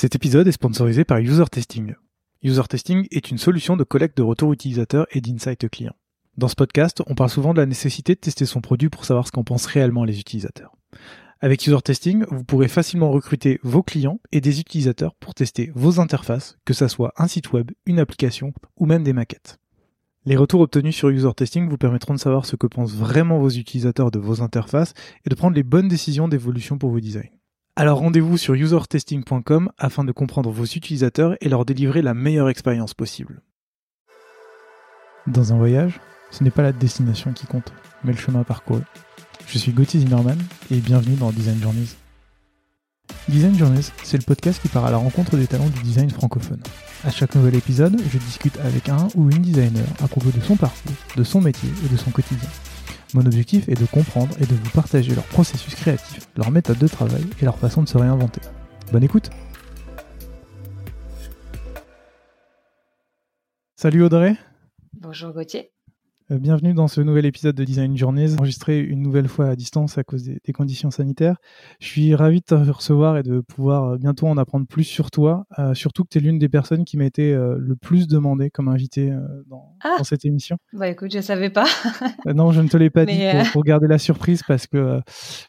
[0.00, 1.96] Cet épisode est sponsorisé par User Testing.
[2.44, 5.96] User Testing est une solution de collecte de retours utilisateurs et d'insight clients.
[6.36, 9.26] Dans ce podcast, on parle souvent de la nécessité de tester son produit pour savoir
[9.26, 10.76] ce qu'en pensent réellement les utilisateurs.
[11.40, 15.98] Avec User Testing, vous pourrez facilement recruter vos clients et des utilisateurs pour tester vos
[15.98, 19.58] interfaces, que ce soit un site web, une application ou même des maquettes.
[20.26, 23.50] Les retours obtenus sur User Testing vous permettront de savoir ce que pensent vraiment vos
[23.50, 24.94] utilisateurs de vos interfaces
[25.26, 27.37] et de prendre les bonnes décisions d'évolution pour vos designs.
[27.80, 32.92] Alors rendez-vous sur usertesting.com afin de comprendre vos utilisateurs et leur délivrer la meilleure expérience
[32.92, 33.40] possible.
[35.28, 36.00] Dans un voyage,
[36.32, 38.82] ce n'est pas la destination qui compte, mais le chemin parcouru.
[39.46, 40.36] Je suis Gauthier Zimmerman
[40.72, 41.94] et bienvenue dans Design Journeys.
[43.28, 46.60] Design Journeys, c'est le podcast qui part à la rencontre des talents du design francophone.
[47.04, 50.56] À chaque nouvel épisode, je discute avec un ou une designer à propos de son
[50.56, 52.48] parcours, de son métier et de son quotidien.
[53.14, 56.88] Mon objectif est de comprendre et de vous partager leur processus créatif, leur méthode de
[56.88, 58.42] travail et leur façon de se réinventer.
[58.92, 59.30] Bonne écoute.
[63.76, 64.36] Salut Audrey.
[64.92, 65.72] Bonjour Gauthier
[66.30, 70.04] bienvenue dans ce nouvel épisode de Design Journeys, enregistré une nouvelle fois à distance à
[70.04, 71.36] cause des, conditions sanitaires.
[71.80, 75.10] Je suis ravi de te recevoir et de pouvoir euh, bientôt en apprendre plus sur
[75.10, 78.50] toi, euh, surtout que tu es l'une des personnes qui m'a été le plus demandée
[78.50, 79.10] comme invitée
[79.46, 80.58] dans, ah dans, cette émission.
[80.74, 81.66] Bah écoute, je savais pas.
[82.26, 85.00] non, je ne te l'ai pas dit pour, garder la surprise parce que,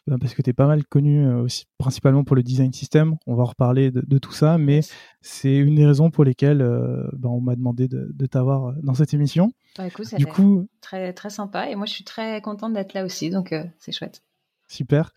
[0.06, 3.16] bah, parce que tu es pas mal connu aussi, principalement pour le design system.
[3.26, 4.80] On va en reparler de, de tout ça, mais
[5.20, 6.66] c'est une des raisons pour lesquelles
[7.12, 9.52] bah, on m'a demandé de, de t'avoir dans cette émission.
[9.76, 11.68] Bah, écoute, du coup, très, très sympa.
[11.68, 14.22] Et moi, je suis très contente d'être là aussi, donc euh, c'est chouette.
[14.68, 15.12] Super.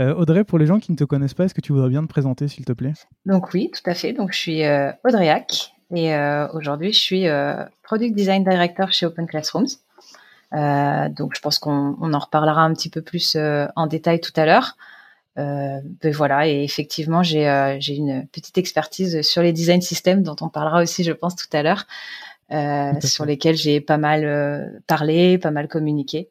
[0.00, 2.02] Euh, Audrey, pour les gens qui ne te connaissent pas, est-ce que tu voudrais bien
[2.02, 2.92] te présenter, s'il te plaît?
[3.24, 4.12] Donc oui, tout à fait.
[4.12, 6.14] Donc je suis euh, Audrey Hack et
[6.52, 7.24] aujourd'hui, je suis
[7.82, 9.68] Product Design Director chez Open Classrooms.
[10.52, 14.76] donc je pense qu'on en reparlera un petit peu plus en détail tout à l'heure.
[15.38, 17.46] Euh, ben voilà, et effectivement, j'ai
[17.88, 21.62] une petite expertise sur les design systems dont on parlera aussi, je pense, tout à
[21.62, 21.86] l'heure.
[22.50, 26.30] Euh, sur lesquels j'ai pas mal euh, parlé, pas mal communiqué.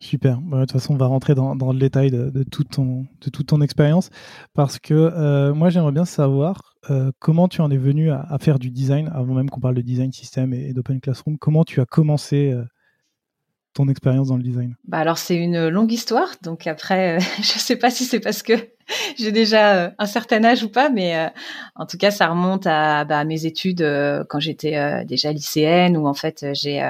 [0.00, 0.38] Super.
[0.40, 3.06] Bah, de toute façon, on va rentrer dans, dans le détail de, de, tout ton,
[3.20, 4.10] de toute ton expérience
[4.54, 6.74] parce que euh, moi, j'aimerais bien savoir
[7.18, 9.82] comment tu en es venu à, à, faire du design avant même qu'on parle de
[9.82, 11.36] design system et, d'open classroom.
[11.36, 12.54] Comment tu as commencé
[13.74, 14.74] ton expérience dans le design?
[14.84, 18.54] Bah alors c'est une longue histoire, donc après je sais pas si c'est parce que
[19.18, 21.28] j'ai déjà euh, un certain âge ou pas, mais euh,
[21.74, 26.06] en tout cas, ça remonte à, bah, mes études euh, quand j'étais déjà lycéenne, où
[26.06, 26.82] en fait j'ai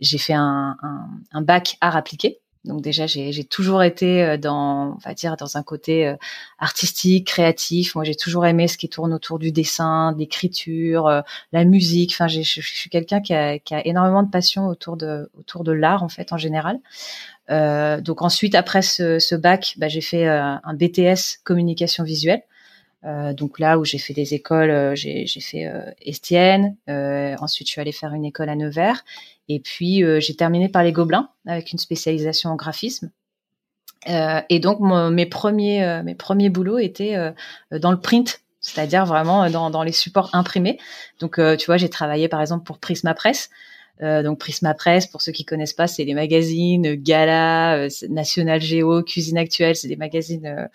[0.00, 2.38] j'ai fait un, un, un, bac art appliqué.
[2.64, 6.12] Donc déjà, j'ai toujours été dans, on va dire, dans un côté
[6.58, 7.94] artistique, créatif.
[7.94, 11.22] Moi, j'ai toujours aimé ce qui tourne autour du dessin, de l'écriture,
[11.52, 12.10] la musique.
[12.12, 15.70] Enfin, je suis quelqu'un qui a, qui a énormément de passion autour de autour de
[15.70, 16.80] l'art en fait en général.
[17.50, 22.42] Euh, donc ensuite, après ce, ce bac, bah, j'ai fait euh, un BTS communication visuelle.
[23.04, 25.70] Euh, donc là où j'ai fait des écoles, euh, j'ai fait
[26.04, 26.76] Estienne.
[26.88, 29.04] ensuite, je suis allée faire une école à Nevers.
[29.48, 33.10] Et puis, j'ai terminé par les Gobelins avec une spécialisation en graphisme.
[34.06, 37.16] et donc, mes premiers mes premiers boulots étaient
[37.70, 40.80] dans le print c'est-à-dire vraiment dans, dans, les supports imprimés.
[41.20, 43.50] Donc, tu vois, j'ai travaillé par exemple pour Prisma Presse.
[44.02, 48.60] Euh, donc Prisma Presse, pour ceux qui connaissent pas, c'est les magazines Gala, euh, National
[48.60, 50.66] Géo, Cuisine Actuelle, c'est des magazines euh,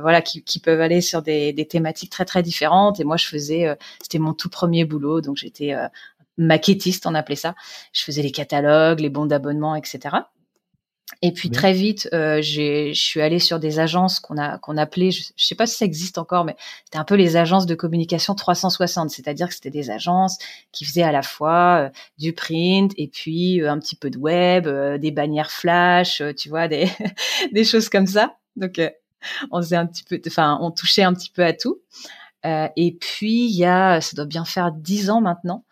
[0.00, 2.98] voilà qui, qui, peuvent aller sur des, des, thématiques très très différentes.
[2.98, 5.74] Et moi, je faisais, c'était mon tout premier boulot, donc j'étais
[6.36, 7.54] maquettiste, on appelait ça.
[7.92, 10.16] Je faisais les catalogues, les bons d'abonnement, etc.
[11.22, 15.12] Et puis très vite, euh, je suis allée sur des agences qu'on a qu'on appelait,
[15.12, 18.34] je, sais pas si ça existe encore, mais c'était un peu les agences de communication
[18.34, 20.36] 360, c'est-à-dire que c'était des agences
[20.72, 24.18] qui faisaient à la fois euh, du print et puis euh, un petit peu de
[24.18, 26.88] web, euh, des bannières flash, tu vois, des
[27.52, 28.36] des choses comme ça.
[28.56, 28.80] Donc
[29.52, 31.80] on faisait un petit peu, enfin on touchait un petit peu à tout.
[32.44, 35.64] et puis il y a, ça doit bien faire dix ans maintenant,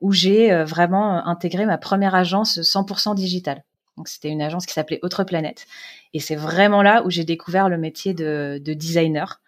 [0.00, 3.64] où j'ai vraiment intégré ma première agence 100% digitale.
[3.96, 5.66] Donc c'était une agence qui s'appelait Autre Planète.
[6.12, 9.40] Et c'est vraiment là où j'ai découvert le métier de, designer.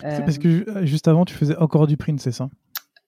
[0.00, 2.48] C'est parce que euh, juste avant, tu faisais encore du print, c'est ça?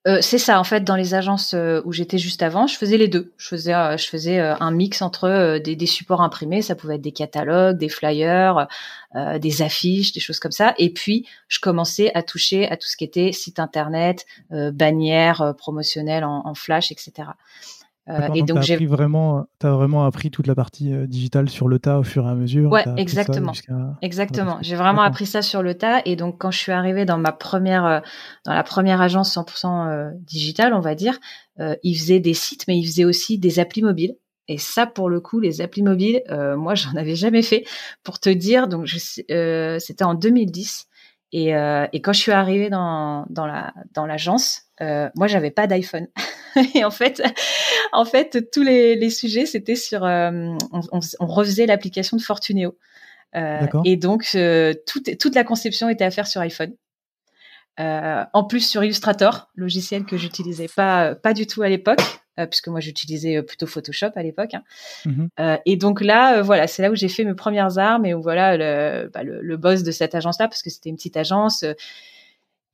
[0.06, 2.96] Euh, c'est ça, en fait, dans les agences euh, où j'étais juste avant, je faisais
[2.96, 3.32] les deux.
[3.38, 7.10] Je faisais, je faisais un mix entre des, des, supports imprimés, ça pouvait être des
[7.10, 8.68] catalogues, des flyers,
[9.40, 10.74] des affiches, des choses comme ça.
[10.78, 16.22] Et puis, je commençais à toucher à tout ce qui était site internet, bannières promotionnelles
[16.22, 17.30] en, en, flash, etc.
[18.08, 21.80] Euh, et donc j'ai vraiment, as vraiment appris toute la partie euh, digitale sur le
[21.80, 22.70] tas au fur et à mesure.
[22.70, 23.52] Ouais, exactement.
[24.00, 24.58] Exactement.
[24.62, 26.02] J'ai vraiment appris ça sur le tas.
[26.04, 28.00] Et donc quand je suis arrivée dans ma première, euh,
[28.44, 31.18] dans la première agence 100% digitale, on va dire,
[31.58, 34.14] ils faisaient des sites, mais ils faisaient aussi des applis mobiles.
[34.48, 36.22] Et ça, pour le coup, les applis mobiles,
[36.56, 37.64] moi, j'en avais jamais fait.
[38.04, 40.86] Pour te dire, donc c'était en 2010.
[41.32, 46.06] Et, et quand je suis arrivée dans, dans la dans l'agence, moi j'avais pas d'iPhone.
[46.74, 47.22] et en fait,
[47.92, 52.76] en fait, tous les, les sujets c'était sur, on, on, on, refaisait l'application de Fortuneo.
[53.84, 54.36] et donc
[54.86, 56.72] toute toute la conception était à faire sur iPhone.
[57.78, 62.00] Euh, en plus sur Illustrator, logiciel que j'utilisais pas pas du tout à l'époque,
[62.40, 64.54] euh, puisque moi j'utilisais euh, plutôt Photoshop à l'époque.
[64.54, 64.62] Hein.
[65.04, 65.26] Mmh
[65.66, 68.56] et donc là, voilà, c'est là où j'ai fait mes premières armes et où voilà
[68.56, 71.64] le, bah, le, le boss de cette agence-là, parce que c'était une petite agence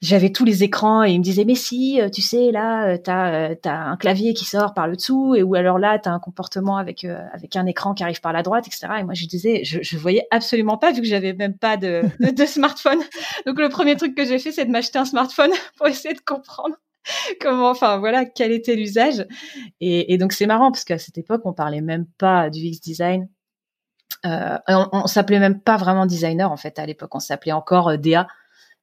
[0.03, 2.99] j'avais tous les écrans et il me disait mais si euh, tu sais là euh,
[3.03, 6.11] t'as euh, as un clavier qui sort par le dessous et ou alors là t'as
[6.11, 9.27] un comportement avec avec un écran qui arrive par la droite etc et moi je
[9.27, 12.99] disais je, je voyais absolument pas vu que j'avais même pas de, de, smartphone.
[13.47, 16.21] Donc le premier truc que j'ai fait c'est de m'acheter un smartphone pour essayer de
[16.21, 16.75] comprendre
[17.41, 19.25] comment enfin voilà quel était l'usage.
[19.81, 22.81] Et, et, donc c'est marrant parce qu'à cette époque on parlait même pas du X
[22.81, 23.29] design.
[24.25, 27.15] Euh, on, on s'appelait même pas vraiment designer en fait à l'époque.
[27.15, 28.27] On s'appelait encore DA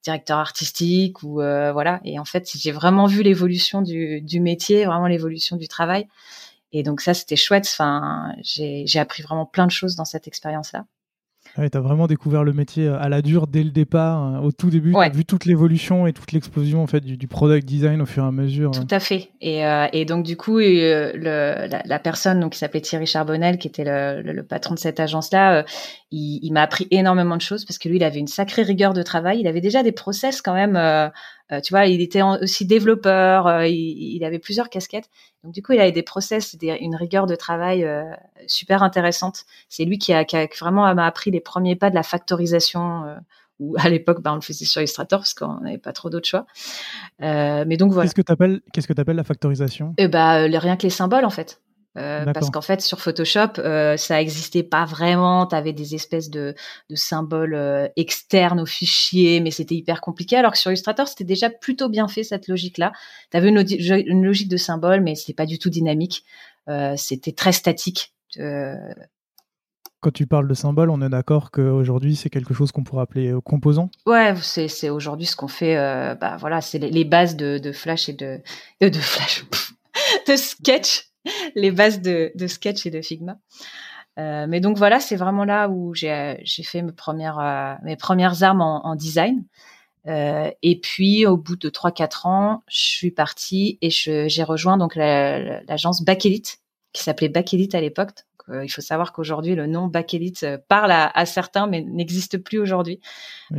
[0.03, 1.99] directeur artistique ou euh, voilà.
[2.03, 6.07] Et en fait, j'ai vraiment vu l'évolution du, du métier, vraiment l'évolution du travail.
[6.71, 7.67] Et donc ça, c'était chouette.
[7.67, 10.85] Enfin, j'ai appris vraiment plein de choses dans cette expérience-là.
[11.55, 14.51] Tu as vraiment découvert le métier euh, à la dure dès le départ, hein, au
[14.51, 14.93] tout début.
[14.93, 18.05] Tu as vu toute l'évolution et toute l'explosion en fait, du, du, product design au
[18.05, 18.71] fur et à mesure.
[18.71, 19.29] Tout à fait.
[19.41, 23.05] Et, euh, et donc, du coup, euh, le, la, la, personne donc, qui s'appelait Thierry
[23.05, 25.63] Charbonnel, qui était le, le, patron de cette agence-là, euh,
[26.11, 28.93] il, il m'a appris énormément de choses parce que lui, il avait une sacrée rigueur
[28.93, 29.39] de travail.
[29.39, 30.77] Il avait déjà des process quand même.
[31.51, 35.09] Euh, tu vois, il était aussi développeur, euh, il, il, avait plusieurs casquettes.
[35.43, 38.03] Donc du coup, il avait des process, des, une rigueur de travail euh,
[38.47, 39.45] super intéressante.
[39.67, 43.15] C'est lui qui a, qui a vraiment m'a appris les premiers pas de la factorisation.
[43.59, 46.27] où à l'époque, bah, on le faisait sur Illustrator parce qu'on n'avait pas trop d'autres
[46.27, 46.45] choix.
[47.19, 48.07] mais donc voilà.
[48.07, 49.93] Qu'est-ce que tu appelles, qu'est-ce que appelles la factorisation?
[49.97, 51.61] Eh bah, rien que les symboles en fait.
[51.99, 55.45] Euh, parce qu'en fait sur Photoshop euh, ça existait pas vraiment.
[55.45, 56.55] Tu avais des espèces de,
[56.89, 60.37] de symboles euh, externes au fichier mais c'était hyper compliqué.
[60.37, 62.93] Alors que sur Illustrator c'était déjà plutôt bien fait cette logique là
[63.31, 63.65] tu avais une,
[64.07, 66.23] une, logique de symboles mais c'était pas du tout dynamique.
[66.97, 68.13] C'était très statique.
[70.01, 73.33] Quand tu parles de symboles, on est d'accord qu'aujourd'hui c'est quelque chose qu'on pourrait appeler
[73.43, 73.89] composant?
[74.05, 75.75] Ouais, c'est aujourd'hui ce qu'on fait.
[76.21, 78.39] bah voilà, c'est les, les, bases de, de Flash et de
[78.81, 79.45] de Flash,
[80.27, 81.08] de Sketch
[81.55, 83.37] les bases de, de, sketch et de Figma.
[84.17, 88.43] Euh, mais donc voilà, c'est vraiment là où j'ai fait mes premières, euh, mes premières
[88.43, 89.45] armes en, en design.
[90.07, 94.95] Euh, et puis au bout de 3-4 ans, je suis partie et j'ai rejoint donc
[94.95, 96.59] l'agence la, Elite
[96.93, 98.11] qui s'appelait Elite à l'époque,
[98.51, 102.59] euh, il faut savoir qu'aujourd'hui, le nom Elite euh, parle à, certains, mais n'existe plus
[102.59, 102.99] aujourd'hui.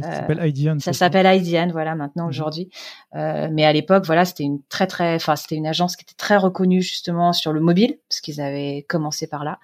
[0.01, 0.79] ça s'appelle Idean.
[0.79, 2.31] Ça s'appelle voilà, maintenant, mhm.
[2.31, 2.71] aujourd'hui.
[3.15, 6.17] Euh, mais à l'époque, voilà, c'était une très, très, enfin, c'était une agence qui était
[6.17, 9.59] très reconnue, justement, sur le mobile, parce qu'ils avaient commencé par là.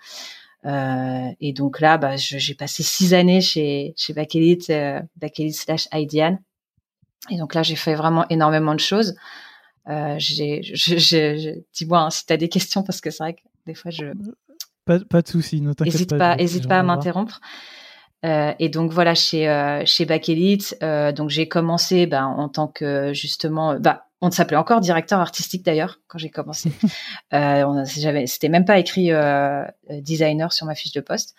[0.64, 5.00] Euh, et donc là, bah, j'ai passé six années chez, chez Bakelite, euh,
[5.52, 6.38] slash Idean.
[7.30, 9.14] Et donc là, j'ai fait vraiment énormément de choses.
[9.88, 10.60] Euh, j'ai,
[11.72, 14.06] dis-moi hein, si tu as des questions parce que c'est vrai que des fois je,
[14.86, 16.36] pas, pas de souci, ne t'inquiète pas.
[16.38, 17.40] Hésite pas à m'interrompre.
[18.24, 22.48] Euh, et donc voilà chez euh, chez Back Elite, euh, donc j'ai commencé ben, en
[22.48, 26.72] tant que justement, bah on s'appelait encore directeur artistique d'ailleurs quand j'ai commencé.
[27.34, 29.10] euh, c'était même pas écrit
[29.90, 31.34] designer sur ma fiche de poste.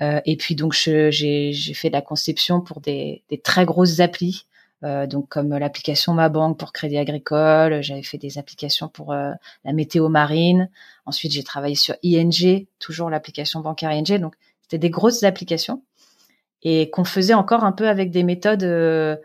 [0.00, 4.46] Et puis donc j'ai j'ai fait de la conception pour des des très grosses applis.
[4.84, 9.32] Euh, donc comme l'application Ma Banque pour Crédit Agricole, j'avais fait des applications pour euh,
[9.64, 10.70] la météo marine.
[11.06, 14.18] Ensuite, j'ai travaillé sur ING, toujours l'application bancaire ING.
[14.20, 15.82] Donc c'était des grosses applications
[16.62, 19.16] et qu'on faisait encore un peu avec des méthodes euh,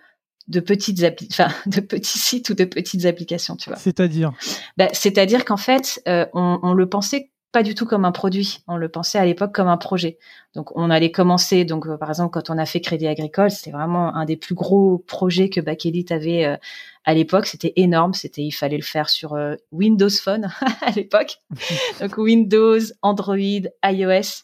[0.48, 3.78] de petites appli enfin de petits sites ou de petites applications, tu vois.
[3.78, 4.32] C'est-à-dire?
[4.78, 8.60] Bah, C'est-à-dire qu'en fait, on, on, le pensait pas du tout comme un produit.
[8.68, 10.18] On le pensait à l'époque comme un projet.
[10.56, 11.66] Donc, on allait commencer.
[11.66, 14.56] Donc, euh, par exemple, quand on a fait Crédit Agricole, c'était vraiment un des plus
[14.56, 16.58] gros projets que Bakelite avait euh,
[17.04, 17.48] à l'époque.
[17.48, 18.14] C'était énorme.
[18.14, 20.50] C'était, il fallait le faire sur euh, Windows Phone
[20.82, 21.42] à l'époque.
[22.00, 23.36] Donc, Windows, Android,
[23.84, 24.44] iOS.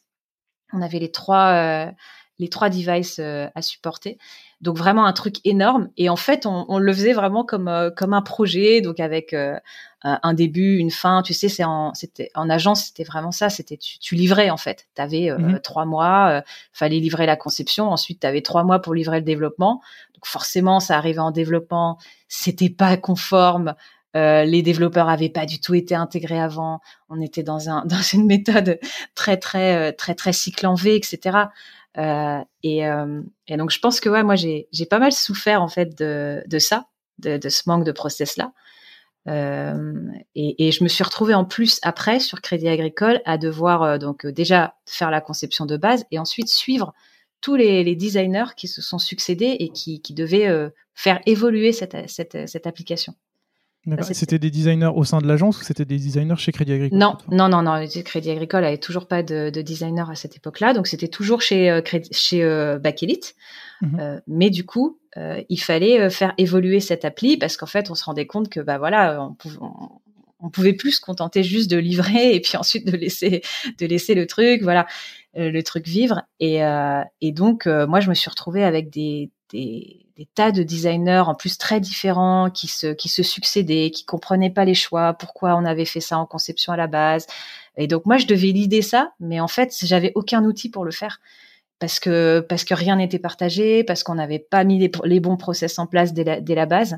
[0.73, 1.93] On avait les trois,
[2.39, 4.17] les trois devices à supporter.
[4.61, 5.89] Donc vraiment un truc énorme.
[5.97, 9.33] Et en fait, on, on le faisait vraiment comme comme un projet, donc avec
[10.05, 11.23] euh, un début, une fin.
[11.23, 13.49] Tu sais, c'est en, c'était en agence, c'était vraiment ça.
[13.49, 14.87] C'était tu, tu livrais en fait.
[14.95, 15.59] Tu avais euh, mhm.
[15.59, 17.89] trois mois, euh, fallait livrer la conception.
[17.89, 19.81] Ensuite, tu avais trois mois pour livrer le développement.
[20.13, 21.97] Donc forcément, ça arrivait en développement,
[22.27, 23.73] c'était pas conforme.
[24.13, 26.79] les développeurs avaient pas du tout été intégrés avant.
[27.09, 28.79] On était dans un dans une méthode
[29.15, 31.37] très très très très cycle en V, etc.
[31.97, 32.81] Euh, et,
[33.47, 36.59] et donc je pense que ouais, moi j'ai pas mal souffert en fait de de
[36.59, 36.85] ça,
[37.19, 38.53] de, de ce manque de process là.
[39.27, 39.93] Euh,
[40.35, 43.97] et, et, je me suis retrouvée en plus après sur Crédit Agricole à devoir euh,
[43.97, 46.93] donc euh, déjà faire la conception de base et ensuite suivre
[47.41, 52.49] tous les, designers qui se sont succédés et qui, qui devaient faire évoluer cette, cette,
[52.49, 53.13] cette application.
[54.01, 57.17] C'était des designers au sein de l'agence ou c'était des designers chez Crédit Agricole Non,
[57.31, 57.85] non, non, non.
[58.03, 61.69] Crédit Agricole avait toujours pas de, de designer à cette époque-là, donc c'était toujours chez
[61.69, 63.99] euh, chez euh, mhm.
[63.99, 67.95] euh, mais du coup, euh, il fallait faire évoluer cette appli parce qu'en fait, on
[67.95, 69.57] se rendait compte que bah voilà, on pouvait,
[70.39, 73.41] on, pouvait plus se contenter juste de livrer et puis ensuite de laisser
[73.79, 74.85] de laisser le truc, voilà,
[75.35, 76.23] le truc vivre.
[76.39, 76.59] Et,
[77.21, 81.57] et donc, moi, je me suis retrouvée avec des des, tas de designers en plus
[81.57, 85.85] très différents qui se, qui se succédaient, qui comprenaient pas les choix, pourquoi on avait
[85.85, 87.27] fait ça en conception à la base.
[87.77, 90.91] Et donc moi je devais l'idée ça, mais en fait j'avais aucun outil pour le
[90.91, 91.19] faire
[91.79, 95.37] parce que parce que rien n'était partagé, parce qu'on n'avait pas mis les, les, bons
[95.37, 96.97] process en place dès la, dès la base.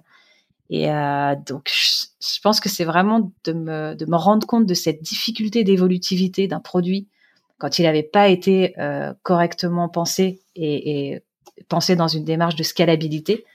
[0.70, 4.74] Et euh, donc je, pense que c'est vraiment de me, de me rendre compte de
[4.74, 7.08] cette difficulté d'évolutivité d'un produit
[7.58, 11.24] quand il n'avait pas été euh, correctement pensé et, et
[11.68, 13.46] penser dans une démarche de scalabilité,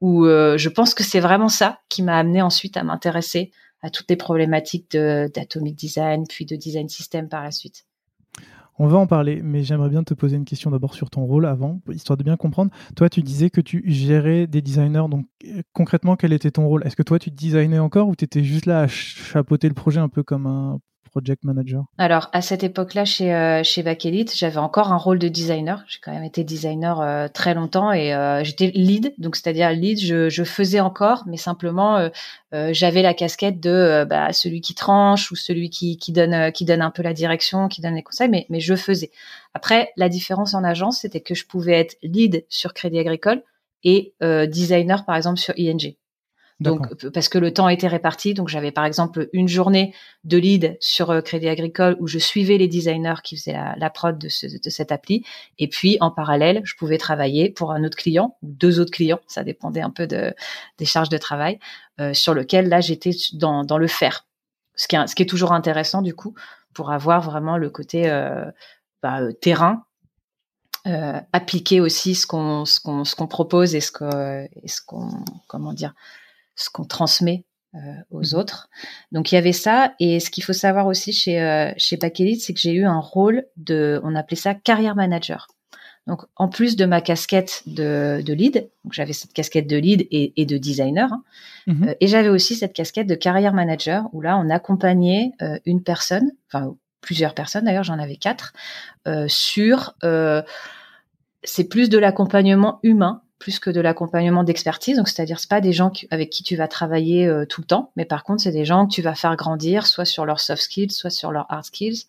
[0.00, 3.50] où euh, je pense que c'est vraiment ça qui m'a amené ensuite à m'intéresser
[3.82, 7.84] à toutes les problématiques d'atomic design, puis de design system par la suite.
[8.80, 11.46] On va en parler, mais j'aimerais bien te poser une question d'abord sur ton rôle
[11.46, 12.70] avant, histoire de bien comprendre.
[12.94, 16.86] Toi, tu disais que tu gérais des designers, donc euh, concrètement, quel était ton rôle?
[16.86, 19.98] Est-ce que toi, tu designais encore ou tu étais juste là à chapeauter le projet
[19.98, 23.82] un peu comme un project manager Alors, à cette époque-là, chez, euh, chez
[24.34, 25.84] j'avais encore un rôle de designer.
[25.88, 29.14] J'ai quand même été designer euh, très longtemps et euh, j'étais lead.
[29.18, 31.96] Donc, c'est-à-dire lead, je, faisais encore, mais simplement,
[32.54, 36.82] euh, j'avais la casquette de bah, celui qui tranche ou celui qui, donne, qui donne
[36.82, 39.10] un peu la direction, qui donne les conseils, mais je faisais.
[39.54, 43.42] Après, la différence en agence, c'était que je pouvais être lead sur Crédit Agricole
[43.84, 44.14] et
[44.48, 45.94] designer, par exemple, sur ING.
[46.60, 50.76] Donc parce que le temps était réparti, donc j'avais par exemple une journée de lead
[50.80, 54.90] sur euh, Crédit Agricole où je suivais les designers qui faisaient la, prod de, cette
[54.90, 55.24] appli,
[55.58, 59.20] et puis en parallèle, je pouvais travailler pour un autre client ou deux autres clients,
[59.28, 60.34] ça dépendait un peu de,
[60.78, 61.60] des charges de travail,
[62.00, 64.26] euh, sur lequel là j'étais dans, dans le faire,
[64.74, 66.34] ce qui, est, ce qui est toujours intéressant du coup
[66.74, 68.44] pour avoir vraiment le côté euh,
[69.00, 69.84] bah, terrain
[70.86, 74.80] euh, appliquer aussi ce qu'on ce qu'on ce qu'on propose et ce que et ce
[74.80, 75.10] qu'on
[75.46, 75.94] comment dire
[76.58, 77.78] ce qu'on transmet euh,
[78.10, 78.38] aux mmh.
[78.38, 78.68] autres.
[79.12, 82.54] Donc il y avait ça et ce qu'il faut savoir aussi chez euh, chez c'est
[82.54, 85.48] que j'ai eu un rôle de, on appelait ça carrière manager.
[86.06, 90.08] Donc en plus de ma casquette de, de lead, donc j'avais cette casquette de lead
[90.10, 91.22] et, et de designer, hein,
[91.66, 91.88] mmh.
[91.88, 95.82] euh, et j'avais aussi cette casquette de carrière manager où là on accompagnait euh, une
[95.82, 98.52] personne, enfin plusieurs personnes d'ailleurs, j'en avais quatre,
[99.28, 99.94] sur
[101.44, 104.96] c'est plus de l'accompagnement humain plus que de l'accompagnement d'expertise.
[104.96, 107.92] Donc, c'est-à-dire, c'est pas des gens avec qui tu vas travailler euh, tout le temps,
[107.96, 110.62] mais par contre, c'est des gens que tu vas faire grandir, soit sur leurs soft
[110.62, 112.06] skills, soit sur leurs hard skills.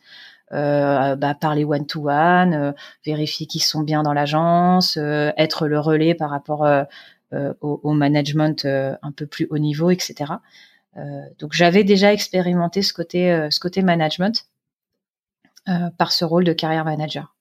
[0.52, 2.72] Euh, bah, parler one to one, euh,
[3.06, 6.68] vérifier qu'ils sont bien dans l'agence, euh, être le relais par rapport
[7.62, 10.34] au, au, management un peu plus haut niveau, etc.
[11.40, 14.48] donc, j'avais déjà expérimenté ce côté, ce côté management
[15.98, 17.36] par ce rôle de carrière manager.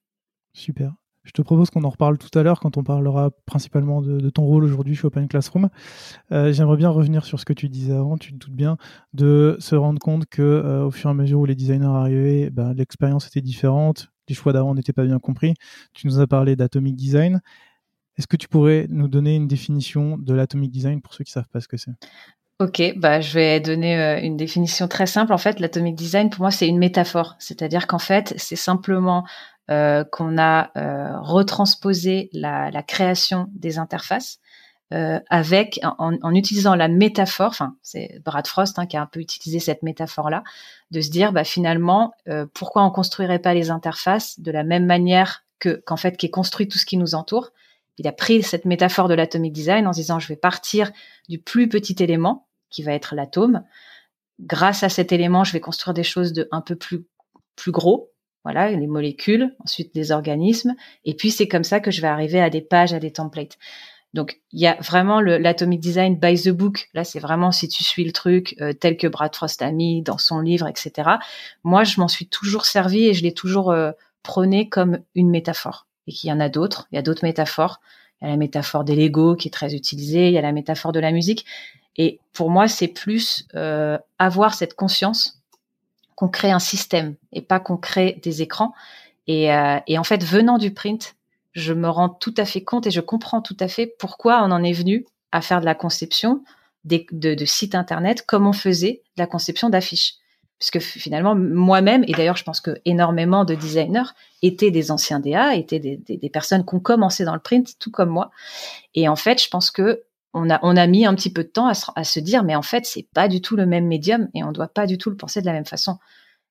[0.53, 0.93] Super.
[1.29, 4.45] Je te propose qu'on en reparle tout à l'heure quand on parlera principalement de, ton
[4.45, 5.69] rôle aujourd'hui chez Open Classroom.
[6.33, 8.79] Euh, j'aimerais bien revenir sur ce que tu disais avant, tu te doutes bien,
[9.13, 12.49] de se rendre compte que euh, au fur et à mesure où les designers arrivaient,
[12.49, 15.53] ben, l'expérience était différente, les choix d'avant n'étaient pas bien compris.
[15.93, 17.43] Tu nous as parlé d'atomic design.
[18.17, 21.43] Est-ce que tu pourrais nous donner une définition de l'atomic design pour ceux qui ne
[21.43, 21.93] savent pas ce que c'est?
[22.59, 25.35] Ok, bah je vais donner euh, une définition très simple.
[25.35, 29.25] En fait, l'atomic design pour moi c'est une métaphore, c'est-à-dire qu'en fait c'est simplement
[29.69, 34.41] qu'on a euh, retransposé la, la, création des interfaces
[34.95, 39.07] euh, avec en, en, utilisant la métaphore, enfin c'est Brad Frost hein, qui a un
[39.07, 40.43] peu utilisé cette métaphore-là,
[40.91, 44.87] de se dire bah, finalement euh, pourquoi on construirait pas les interfaces de la même
[44.87, 47.51] manière que qu'en fait qui est construit tout ce qui nous entoure?
[47.99, 50.91] Il a pris cette métaphore de l'atomic design en se disant je vais partir
[51.29, 53.65] du plus petit élément qui va être l'atome.
[54.41, 57.05] Grâce à cet élément, je vais construire des choses de un peu plus
[57.57, 58.11] plus gros,
[58.51, 60.75] voilà, les molécules, ensuite des organismes,
[61.05, 63.59] et puis c'est comme ça que je vais arriver à des pages, à des templates.
[64.15, 66.89] Donc il y a vraiment l'atomic design by the book.
[66.95, 70.01] Là, c'est vraiment si tu suis le truc euh, tel que Brad Frost a mis
[70.01, 71.11] dans son livre, etc.
[71.63, 75.87] Moi, je m'en suis toujours servi et je l'ai toujours euh, prôné comme une métaphore.
[76.07, 76.89] Et qu'il y en a d'autres.
[76.91, 77.81] Il y a d'autres métaphores.
[78.23, 80.29] Il y a la métaphore des Lego qui est très utilisée.
[80.29, 81.45] Il y a la métaphore de la musique.
[81.99, 85.38] Et pour moi, c'est plus euh, avoir cette conscience
[86.19, 88.75] qu'on crée un système et pas qu'on crée des écrans.
[89.29, 91.15] Et, euh, et, en fait, venant du print,
[91.53, 94.51] je me rends tout à fait compte et je comprends tout à fait pourquoi on
[94.51, 96.43] en est venu à faire de la conception
[96.83, 100.15] de, sites internet comme on faisait de la conception d'affiches.
[100.59, 104.11] puisque finalement moi-même et d'ailleurs je pense que énormément de designers
[104.43, 108.11] étaient des anciens DA, étaient des, personnes qui ont commencé dans le print, tout comme
[108.11, 108.33] moi.
[108.97, 110.03] Et en fait, je pense que
[110.39, 113.07] on a mis un petit peu de temps à se, dire, mais en fait c'est
[113.15, 115.47] pas du tout le même médium et on doit pas du tout le penser de
[115.47, 115.99] la même façon.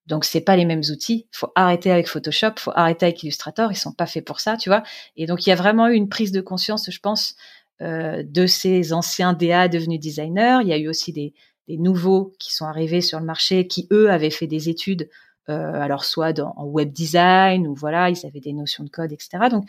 [0.08, 1.28] Donc c'est pas les mêmes outils.
[1.32, 3.72] Faut arrêter avec Photoshop, faut arrêter avec Illustrator.
[3.72, 4.84] Ils sont pas faits pour ça, tu vois.
[5.18, 7.36] Et donc il y a vraiment eu une prise de conscience, je pense,
[7.82, 10.60] euh, de ces anciens DA devenus designers.
[10.62, 11.34] Il y a eu aussi des,
[11.70, 15.10] nouveaux qui sont arrivés sur le marché, qui eux avaient fait des études,
[15.50, 19.50] euh, alors soit en web design ou voilà, ils avaient des notions de code, etc.
[19.52, 19.66] Donc,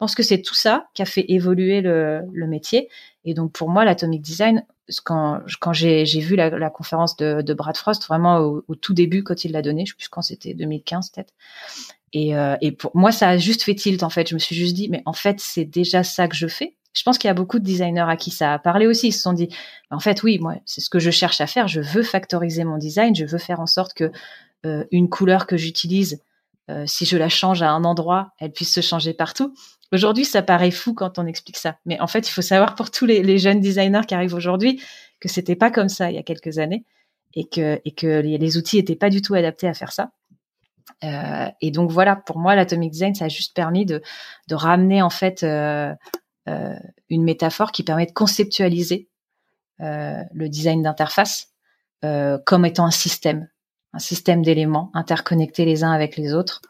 [0.00, 2.88] pense que c'est tout ça qui a fait évoluer le, métier.
[3.24, 4.64] Et donc, pour moi, l'atomic design,
[5.04, 5.40] quand,
[5.72, 9.86] j'ai vu la, conférence de, Brad Frost, vraiment au, tout début, quand il l'a donné,
[9.86, 11.32] je sais plus quand c'était, 2015 peut-être.
[12.12, 14.28] Et, euh, et pour moi, ça a juste fait tilt en fait.
[14.28, 17.02] Je me suis juste dit, mais en fait, c'est déjà ça que je fais je
[17.02, 19.08] pense qu'il y a beaucoup de designers à qui ça a parlé aussi.
[19.08, 19.48] Ils se sont dit,
[19.90, 21.68] en fait, oui, moi, c'est ce que je cherche à faire.
[21.68, 23.14] Je veux factoriser mon design.
[23.14, 24.10] Je veux faire en sorte que
[24.66, 26.20] euh, une couleur que j'utilise,
[26.68, 29.54] euh, si je la change à un endroit, elle puisse se changer partout.
[29.92, 31.78] Aujourd'hui, ça paraît fou quand on explique ça.
[31.84, 34.80] Mais en fait, il faut savoir pour tous les, jeunes designers qui arrivent aujourd'hui
[35.18, 36.84] que c'était pas comme ça il y a quelques années
[37.34, 40.10] et que, et que les, outils étaient pas du tout adaptés à faire ça.
[41.02, 44.02] Euh, et donc voilà, pour moi, l'atomic design, ça a juste permis de,
[44.48, 45.94] de ramener en fait euh,
[46.48, 46.74] euh,
[47.08, 49.08] une métaphore qui permet de conceptualiser
[49.80, 51.48] euh, le design d'interface
[52.46, 53.46] comme étant un système,
[53.92, 56.62] un système d'éléments interconnectés les uns avec les autres,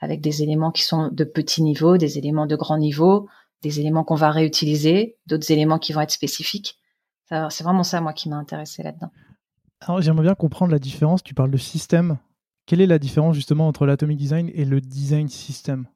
[0.00, 3.28] avec des éléments qui sont de petit niveau, des éléments de grand niveau,
[3.62, 6.78] des éléments qu'on va réutiliser, d'autres éléments qui vont être spécifiques.
[7.28, 9.10] C'est vraiment ça, moi, qui m'a intéressé là-dedans.
[9.80, 11.22] Alors, j'aimerais bien comprendre la différence.
[11.22, 12.18] Tu parles de système.
[12.66, 15.86] Quelle est la différence justement entre l'atomic design et le design system?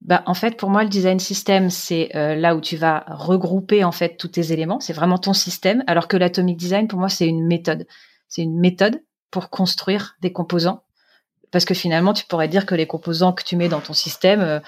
[0.00, 3.84] Bah, en fait, pour moi, le design system, c'est euh, là où tu vas regrouper
[3.84, 4.80] en fait tous tes éléments.
[4.80, 5.84] C'est vraiment ton système.
[5.86, 7.86] Alors que l'atomic design, pour moi, c'est une méthode.
[8.28, 9.02] C'est une méthode
[9.34, 10.84] pour construire des composants.
[11.50, 14.40] Parce que finalement, tu pourrais dire que les composants que tu mets dans ton système,
[14.40, 14.60] euh,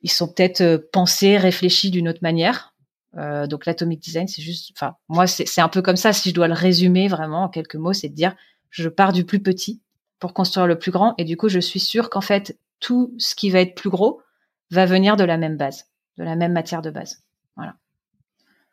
[0.00, 2.72] ils sont peut-être euh, pensés, réfléchis d'une autre manière.
[3.14, 6.14] donc l'atomic design, c'est juste, enfin, moi, c'est un peu comme ça.
[6.14, 8.34] Si je dois le résumer vraiment en quelques mots, c'est de dire,
[8.70, 9.82] je pars du plus petit
[10.18, 11.14] pour construire le plus grand.
[11.18, 14.22] Et du coup, je suis sûre qu'en fait, tout ce qui va être plus gros,
[14.70, 17.22] va venir de la même base, de la même matière de base.
[17.56, 17.74] Voilà.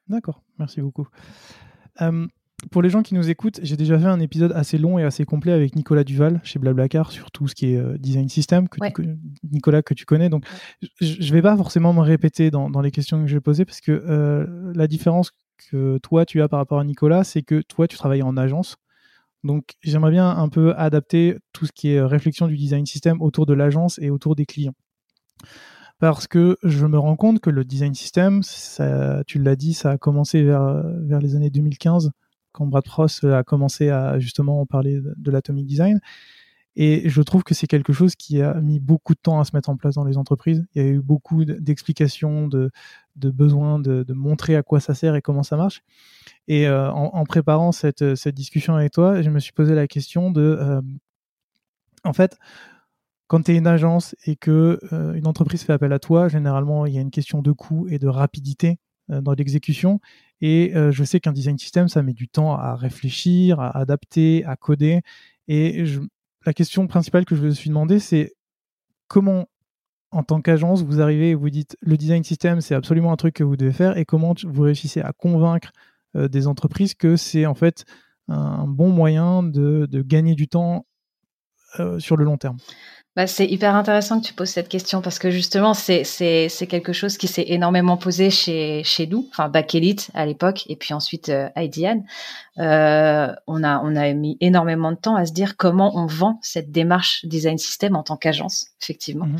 [0.08, 1.08] D'accord, merci beaucoup.
[2.02, 2.28] Euh,
[2.72, 5.26] pour les gens qui nous écoutent, j'ai déjà fait un épisode assez long et assez
[5.26, 8.80] complet avec Nicolas Duval chez Blablacar sur tout ce qui est euh, design system, que
[9.44, 10.30] Nicolas que tu connais.
[10.30, 10.44] Donc,
[11.00, 13.80] je ne vais pas forcément me répéter dans, les questions que je vais poser parce
[13.80, 15.32] que euh, la différence
[15.70, 18.78] que toi tu as par rapport à Nicolas, c'est que toi tu travailles en agence.
[19.44, 23.46] Donc, j'aimerais bien un peu adapter tout ce qui est réflexion du design system autour
[23.46, 24.74] de l'agence et autour des clients
[26.00, 29.92] parce que je me rends compte que le design system, ça, tu l'as dit, ça
[29.92, 32.12] a commencé vers, vers les années 2015,
[32.58, 36.00] quand Brad Frost a commencé à justement parler de, l'atomic design.
[36.76, 39.56] Et je trouve que c'est quelque chose qui a mis beaucoup de temps à se
[39.56, 40.66] mettre en place dans les entreprises.
[40.74, 42.72] Il y a eu beaucoup d'explications, de,
[43.16, 45.82] besoins de, montrer à quoi ça sert et comment ça marche.
[46.48, 50.32] Et euh, en, préparant cette, cette discussion avec toi, je me suis posé la question
[50.32, 50.82] de, euh,
[52.04, 52.38] en fait,
[53.28, 56.86] quand tu es une agence et que euh, une entreprise fait appel à toi, généralement,
[56.86, 58.80] il y a une question de coût et de rapidité
[59.12, 60.00] euh, dans l'exécution.
[60.42, 64.46] Et euh, je sais qu'un design system, ça met du temps à réfléchir, à adapter,
[64.46, 65.02] à coder.
[65.48, 65.86] Et
[66.46, 68.34] la question principale que je me suis demandé, c'est
[69.08, 69.48] comment,
[70.12, 73.36] en tant qu'agence, vous arrivez et vous dites le design system, c'est absolument un truc
[73.36, 75.72] que vous devez faire, et comment vous réussissez à convaincre
[76.16, 77.86] des entreprises que c'est en fait
[78.28, 80.86] un bon moyen de gagner du temps
[82.00, 82.58] sur le long terme.
[83.18, 86.68] Bah, c'est hyper intéressant que tu poses cette question parce que justement, c'est, c'est, c'est
[86.68, 90.94] quelque chose qui s'est énormément posé chez, chez nous, enfin Elite à l'époque et puis
[90.94, 91.50] ensuite euh,
[92.60, 96.38] Euh, on, a, on a mis énormément de temps à se dire comment on vend
[96.44, 99.26] cette démarche design system en tant qu'agence, effectivement.
[99.26, 99.38] Mhm.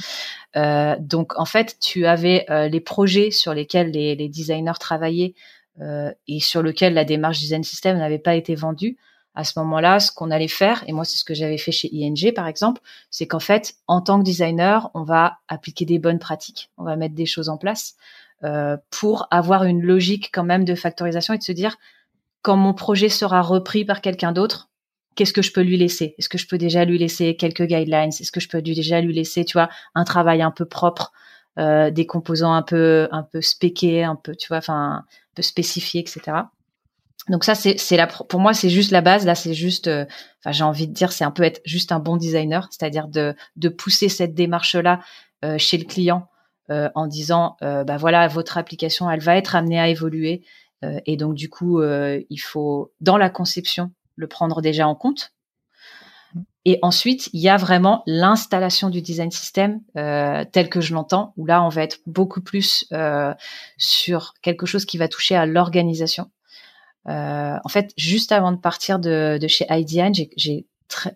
[0.56, 5.36] Euh, donc en fait, tu avais euh, les projets sur lesquels les, les designers travaillaient
[5.82, 8.98] euh, et sur lesquels la démarche design system n'avait pas été vendue
[9.38, 11.90] à ce moment-là, ce qu'on allait faire, et moi c'est ce que j'avais fait chez
[11.94, 16.18] ING par exemple, c'est qu'en fait, en tant que designer, on va appliquer des bonnes
[16.18, 17.94] pratiques, on va mettre des choses en place
[18.44, 21.78] euh, pour avoir une logique quand même de factorisation et de se dire,
[22.42, 24.70] quand mon projet sera repris par quelqu'un d'autre,
[25.16, 26.16] qu'est-ce que je peux lui laisser?
[26.18, 28.10] Est-ce que je peux déjà lui laisser quelques guidelines?
[28.10, 31.12] Est-ce que je peux déjà lui laisser, tu vois, un travail un peu propre,
[31.60, 35.44] euh, des composants un peu un peu spéqués, un peu, tu vois, enfin, un peu
[35.44, 36.38] spécifiés, etc.
[37.30, 37.78] Donc ça, c'est,
[38.30, 39.26] pour moi, c'est juste la base.
[39.26, 40.06] Là, c'est juste, euh,
[40.40, 43.36] enfin, j'ai envie de dire, c'est un peu être juste un bon designer, c'est-à-dire de,
[43.56, 45.02] de pousser cette démarche-là
[45.44, 46.30] euh, chez le client
[46.70, 50.44] euh, en disant, bah voilà, votre application, elle va être amenée à évoluer,
[51.06, 55.32] et donc du coup, il faut dans la conception le prendre déjà en compte.
[56.70, 61.32] Et ensuite, il y a vraiment l'installation du design system euh, tel que je l'entends,
[61.38, 63.34] où là, on va être beaucoup plus euh,
[63.78, 66.30] sur quelque chose qui va toucher à l'organisation.
[67.10, 70.66] Euh, en fait, juste avant de partir de, de chez IDN, j'ai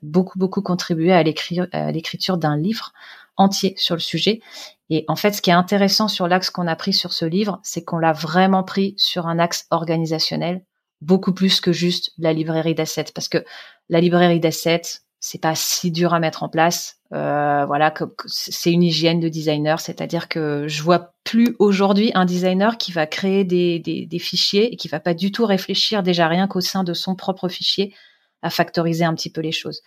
[0.02, 2.94] beaucoup, beaucoup contribué à l'écriture d'un livre
[3.38, 4.42] entier sur le sujet.
[4.90, 7.60] Et en fait, ce qui est intéressant sur l'axe qu'on a pris sur ce livre,
[7.64, 10.64] c'est qu'on l'a vraiment pris sur un axe organisationnel,
[11.00, 13.12] beaucoup plus que juste la librairie d'assets.
[13.16, 13.44] Parce que
[13.90, 16.98] la librairie d'assets, c'est pas si dur à mettre en place.
[17.14, 17.94] Euh, voilà,
[18.26, 23.06] c'est une hygiène de designer, c'est-à-dire que je vois plus aujourd'hui un designer qui va
[23.06, 26.94] créer des, fichiers et qui va pas du tout réfléchir déjà rien qu'au sein de
[26.94, 27.94] son propre fichier
[28.42, 29.82] à factoriser un petit peu les choses.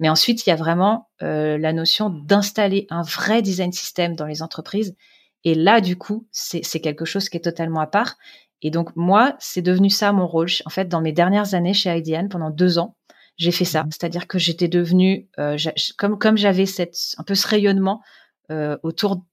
[0.00, 4.24] Mais ensuite, il y a vraiment euh, la notion d'installer un vrai design system dans
[4.24, 4.96] les entreprises.
[5.44, 8.16] Et là, du coup, c'est quelque chose qui est totalement à part.
[8.62, 10.48] Et donc, moi, c'est devenu ça mon rôle.
[10.64, 12.96] En fait, dans mes dernières années chez IDN, pendant deux ans,
[13.38, 13.84] j'ai fait ça.
[13.84, 13.90] Mhm.
[13.92, 15.56] C'est-à-dire que j'étais devenue, euh,
[15.96, 18.02] comme comme j'avais cette un peu ce rayonnement
[18.50, 19.24] euh, autour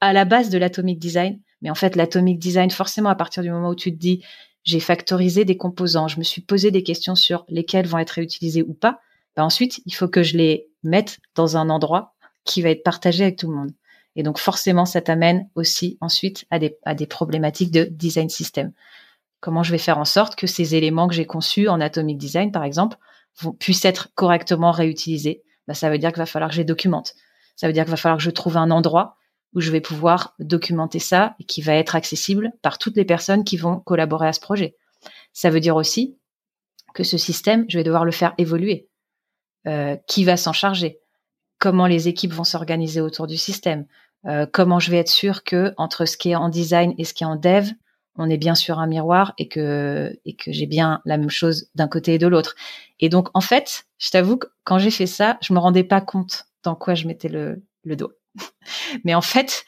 [0.00, 1.40] à la base de l'atomic design.
[1.62, 4.24] Mais en fait, l'atomic design, forcément, à partir du moment où tu te dis,
[4.64, 8.62] j'ai factorisé des composants, je me suis posé des questions sur lesquels vont être réutilisés
[8.62, 9.00] ou pas.
[9.36, 13.24] Ben ensuite, il faut que je les mette dans un endroit qui va être partagé
[13.24, 13.72] avec tout le monde.
[14.16, 18.72] Et donc, forcément, ça t'amène aussi ensuite à des, à des problématiques de design system.
[19.40, 22.50] Comment je vais faire en sorte que ces éléments que j'ai conçus en atomic design,
[22.50, 22.96] par exemple,
[23.58, 27.14] puissent être correctement réutilisés, bah, ça veut dire qu'il va falloir que je les documente.
[27.56, 29.16] Ça veut dire qu'il va falloir que je trouve un endroit
[29.52, 33.44] où je vais pouvoir documenter ça et qui va être accessible par toutes les personnes
[33.44, 34.76] qui vont collaborer à ce projet.
[35.32, 36.16] Ça veut dire aussi
[36.94, 38.88] que ce système, je vais devoir le faire évoluer.
[39.66, 41.00] Euh, qui va s'en charger?
[41.58, 43.86] Comment les équipes vont s'organiser autour du système?
[44.26, 47.12] Euh, Comment je vais être sûr que entre ce qui est en design et ce
[47.12, 47.68] qui est en dev,
[48.16, 52.14] on est bien sur un miroir et que j'ai bien la même chose d'un côté
[52.14, 52.54] et de l'autre?
[53.00, 56.00] Et donc en fait, je t'avoue que quand j'ai fait ça, je me rendais pas
[56.00, 58.12] compte dans quoi je mettais le, le doigt.
[59.04, 59.64] Mais en fait,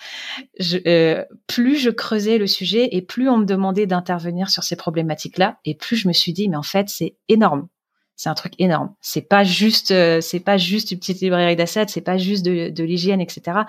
[0.86, 5.58] euh, plus je creusais le sujet et plus on me demandait d'intervenir sur ces problématiques-là,
[5.64, 7.68] et plus je me suis dit mais en fait c'est énorme.
[8.14, 8.94] C'est un truc énorme.
[9.00, 12.68] C'est pas juste, euh, c'est pas juste une petite librairie d'assets, c'est pas juste de,
[12.68, 13.62] de l'hygiène, etc.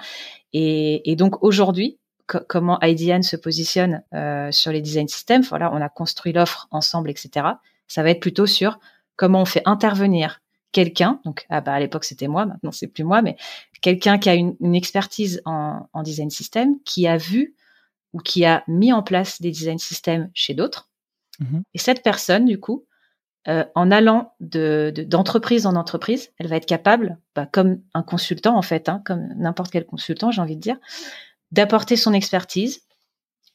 [0.52, 1.98] Et, et donc aujourd'hui,
[2.28, 5.44] comment IDN se positionne euh, sur les design systems.
[5.44, 7.48] Voilà, on a construit l'offre ensemble, etc.
[7.88, 8.80] Ça va être plutôt sur
[9.16, 10.40] comment on fait intervenir
[10.72, 11.22] quelqu'un.
[11.24, 13.38] Donc, ah bah à l'époque c'était moi, maintenant c'est plus moi, mais
[13.82, 17.56] quelqu'un qui a une, expertise en, design system, qui a vu
[18.12, 20.90] ou qui a mis en place des design systems chez d'autres.
[21.42, 21.62] Mm-hmm.
[21.74, 22.86] Et cette personne, du coup,
[23.48, 28.58] euh, en allant de, d'entreprise en entreprise, elle va être capable, bah, comme un consultant
[28.58, 30.78] en fait, hein, comme n'importe quel consultant, j'ai envie de dire,
[31.52, 32.84] d'apporter son expertise,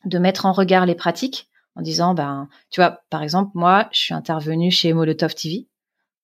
[0.04, 1.47] de mettre en regard les pratiques
[1.78, 5.68] en disant, ben, tu vois, par exemple, moi, je suis intervenu chez Molotov TV.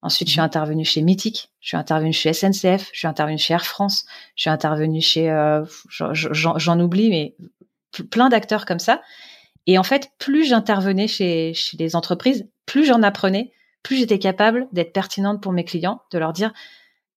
[0.03, 0.47] Ensuite, je suis mhm.
[0.47, 4.43] intervenu chez Mythic, je suis intervenu chez SNCF, je suis intervenu chez Air France, je
[4.43, 7.37] suis intervenu chez, euh, j'en oublie, mais
[8.11, 9.01] plein d'acteurs comme ça.
[9.67, 14.67] Et en fait, plus j'intervenais chez, chez les entreprises, plus j'en apprenais, plus j'étais capable
[14.73, 16.53] d'être pertinente pour mes clients, de leur dire,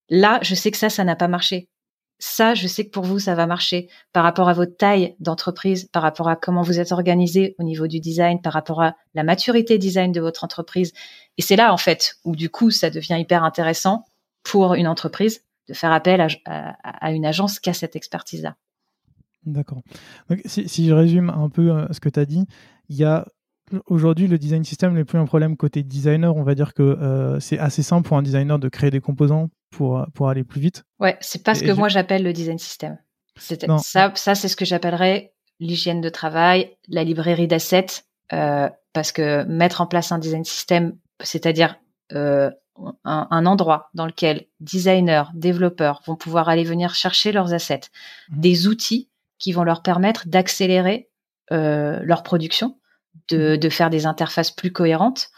[0.09, 1.69] là, je sais que ça, ça n'a pas marché
[2.19, 5.85] ça, je sais que pour vous, ça va marcher par rapport à votre taille d'entreprise,
[5.85, 9.23] par rapport à comment vous êtes organisé au niveau du design, par rapport à la
[9.23, 10.93] maturité design de votre entreprise.
[11.37, 14.05] Et c'est là, en fait, où du coup, ça devient hyper intéressant
[14.43, 18.55] pour une entreprise de faire appel à, une agence qui a cette expertise-là.
[19.45, 19.81] D'accord.
[20.45, 22.45] Si, je résume un peu euh, ce que tu as dit,
[22.89, 23.25] il y a
[23.87, 26.33] Aujourd'hui, le design system n'est plus un problème côté designer.
[26.33, 29.49] On va dire que euh, c'est assez simple pour un designer de créer des composants
[29.69, 30.83] pour, pour aller plus vite.
[30.99, 32.97] Ouais, c'est pas ce que moi j'appelle le design system.
[33.37, 38.03] Ça, ça c'est ce que j'appellerais l'hygiène de travail, la librairie d'assets,
[38.33, 41.79] euh, parce que mettre en place un design system, c'est-à-dire
[42.13, 42.51] euh,
[43.03, 47.81] un, un, endroit dans lequel designers, développeurs vont pouvoir aller venir chercher leurs assets,
[48.29, 48.39] mmh.
[48.39, 51.09] des outils qui vont leur permettre d'accélérer
[51.51, 52.77] euh, leur production,
[53.29, 53.57] de, mmh.
[53.57, 55.29] de, faire des interfaces plus cohérentes,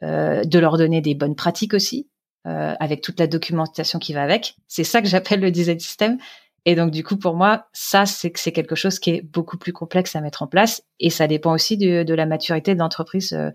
[0.00, 2.08] de leur donner des bonnes pratiques aussi,
[2.46, 4.56] euh, avec toute la documentation qui va avec.
[4.66, 6.18] C'est ça que j'appelle le design system.
[6.64, 9.72] Et donc du coup, pour moi, ça c'est c'est quelque chose qui est beaucoup plus
[9.72, 13.50] complexe à mettre en place, et ça dépend aussi de, la maturité de l'entreprise, euh,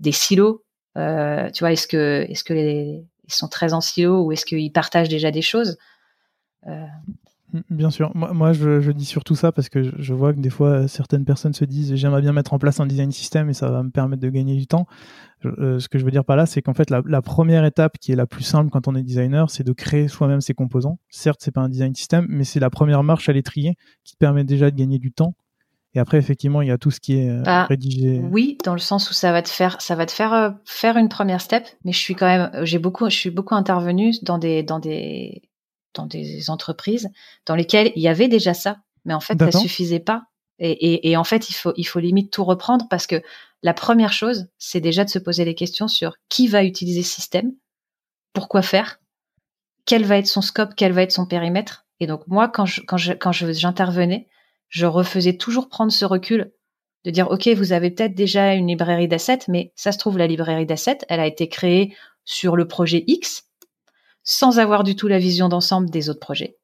[0.00, 0.64] des silos.
[0.96, 4.72] Euh, tu vois, est-ce que est-ce que ils sont très en silo ou est-ce qu'ils
[4.72, 5.78] partagent déjà des choses?
[6.66, 6.86] Euh,
[7.70, 8.12] Bien sûr.
[8.14, 11.64] Moi, je, dis surtout ça parce que je vois que des fois, certaines personnes se
[11.64, 14.28] disent j'aimerais bien mettre en place un design system et ça va me permettre de
[14.28, 14.86] gagner du temps.
[15.46, 18.12] Euh, ce que je veux dire par là, c'est qu'en fait, la, première étape qui
[18.12, 20.98] est la plus simple quand on est designer, c'est de créer soi-même ses composants.
[21.08, 24.18] Certes, c'est pas un design system, mais c'est la première marche à l'étrier qui te
[24.18, 25.34] permet déjà de gagner du temps
[25.94, 28.20] Et après, effectivement, il y a tout ce qui est bah, rédigé.
[28.30, 31.08] Oui, dans le sens où ça va te faire, ça va te faire faire une
[31.08, 31.64] première step.
[31.84, 35.47] Mais je suis quand même, j'ai beaucoup, je suis beaucoup intervenue dans des, dans des,
[35.98, 37.10] dans des entreprises
[37.44, 40.24] dans lesquelles il y avait déjà ça, mais en fait, ça suffisait pas.
[40.58, 43.22] Et, et, et, en fait, il faut, il faut limite tout reprendre parce que
[43.62, 47.14] la première chose, c'est déjà de se poser les questions sur qui va utiliser ce
[47.14, 47.52] système,
[48.32, 49.00] pourquoi faire,
[49.84, 51.86] quel va être son scope, quel va être son périmètre.
[52.00, 54.28] Et donc moi, quand je, quand je, quand j'intervenais,
[54.68, 56.52] je refaisais toujours prendre ce recul
[57.04, 60.26] de dire ok, vous avez peut-être déjà une librairie d'assets, mais ça se trouve la
[60.26, 63.47] librairie d'assets, elle a été créée sur le projet X
[64.30, 66.58] sans avoir du tout la vision d'ensemble des autres projets.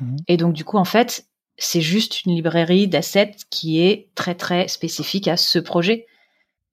[0.00, 0.16] Mmh.
[0.28, 1.26] Et donc du coup, en fait,
[1.56, 6.06] c'est juste une librairie d'assets qui est très très spécifique à ce projet.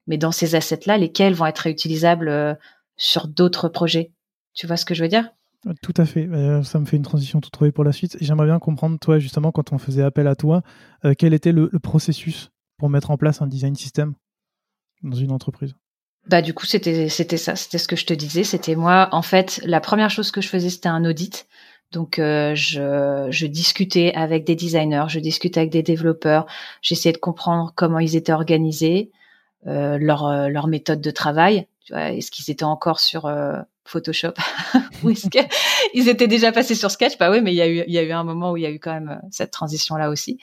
[0.06, 2.54] Mais dans ces assets-là, lesquels vont être réutilisables euh,
[2.96, 4.14] sur d'autres projets?
[4.54, 5.32] Tu vois ce que je veux dire?
[5.82, 6.28] Tout à fait.
[6.28, 8.16] Euh, ça me fait une transition tout trouvée pour la suite.
[8.22, 10.62] J'aimerais bien comprendre, toi, justement, quand on faisait appel à toi,
[11.06, 14.14] euh, quel était le, processus pour mettre en place un design system
[15.02, 15.74] dans une entreprise?
[16.28, 18.44] Bah du coup c'était c'était ça c'était ce que je te disais.
[18.44, 21.48] C'était moi en fait la première chose que je faisais c'était un audit.
[21.92, 26.46] Donc euh, je, je discutais avec des designers je discutais avec des développeurs.
[26.82, 29.12] J'essayais de comprendre comment ils étaient organisés
[29.66, 31.68] leur leur méthode de travail.
[31.92, 33.28] Est-ce qu'ils étaient encore sur
[33.86, 34.34] Photoshop?
[35.04, 37.18] Ou est-ce qu'ils étaient déjà passés sur Sketch?
[37.18, 38.64] Bah oui, mais il y a eu il y a eu un moment où il
[38.64, 40.40] y a eu quand même euh, cette transition là aussi.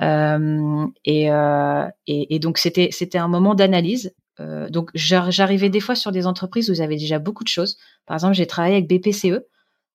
[0.00, 4.14] Euh, et, euh, et, et donc c'était c'était un moment d'analyse.
[4.38, 7.78] Euh, donc j'arrivais des fois sur des entreprises où ils avaient déjà beaucoup de choses.
[8.06, 9.44] Par exemple, j'ai travaillé avec BPCE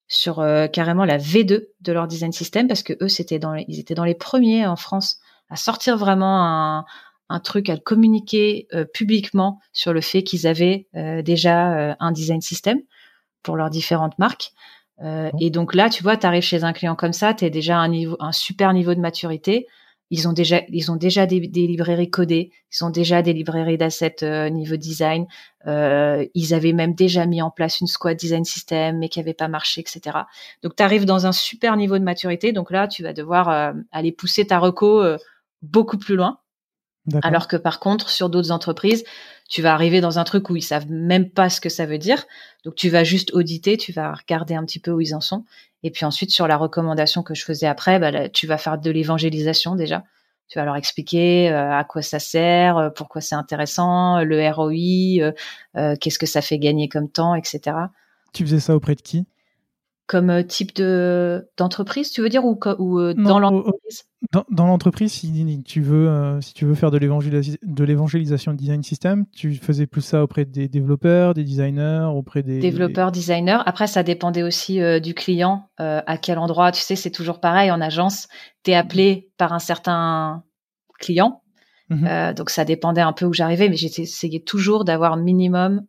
[0.07, 3.79] sur euh, carrément la V2 de leur design system parce que eux c'était dans ils
[3.79, 5.19] étaient dans les premiers en France
[5.49, 6.85] à sortir vraiment un,
[7.29, 10.87] un truc à communiquer euh, publiquement sur le fait qu'ils avaient
[11.23, 12.79] déjà un design system
[13.41, 14.51] pour leurs différentes marques.
[15.39, 17.77] Et donc là, tu vois, tu arrives chez un client comme ça, tu es déjà
[17.77, 19.67] un, niveau, un super niveau de maturité.
[20.11, 24.49] Ils ont déjà, ils ont déjà des, librairies codées, ils ont déjà des librairies d'assets
[24.51, 25.25] niveau design.
[25.65, 29.47] ils avaient même déjà mis en place une squad design system, mais qui avait pas
[29.47, 30.19] marché, etc.
[30.61, 32.51] Donc tu arrives dans un super niveau de maturité.
[32.51, 35.01] Donc là, tu vas devoir aller pousser ta reco
[35.63, 36.37] beaucoup plus loin.
[37.21, 39.03] Alors que par contre, sur d'autres entreprises,
[39.47, 41.99] tu vas arriver dans un truc où ils savent même pas ce que ça veut
[41.99, 42.25] dire.
[42.63, 45.45] Donc tu vas juste auditer, tu vas regarder un petit peu où ils en sont.
[45.83, 48.89] Et puis ensuite, sur la recommandation que je faisais après, bah, tu vas faire de
[48.89, 50.03] l'évangélisation déjà.
[50.47, 55.33] Tu vas leur expliquer euh, à quoi ça sert, euh, pourquoi c'est intéressant, le ROI,
[55.75, 57.77] euh, qu'est-ce que ça fait gagner comme temps, etc.
[58.33, 59.25] Tu faisais ça auprès de qui?
[60.07, 64.03] Comme euh, type de d'entreprise, tu veux dire, ou, ou euh, dans l'entreprise?
[64.31, 69.25] dans, l'entreprise, si tu veux, euh, si tu veux faire de l'évangélisation de design system,
[69.31, 73.59] tu faisais plus ça auprès des développeurs, des designers, auprès des développeurs, designers.
[73.65, 76.71] Après, ça dépendait aussi du client, à quel endroit.
[76.71, 78.27] Tu sais, c'est toujours pareil en agence.
[78.63, 80.43] tu es appelé par un certain
[80.99, 81.41] client.
[81.89, 85.85] Mmh donc ça dépendait un peu où j'arrivais, mais j'essayais toujours d'avoir minimum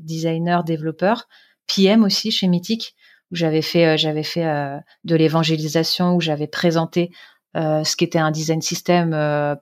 [0.00, 1.28] designer, développeur,
[1.66, 2.94] PM aussi chez Mythic
[3.30, 7.10] où j'avais fait, euh, j'avais fait euh, de l'évangélisation, où j'avais présenté
[7.56, 9.10] euh, ce qu'était un design system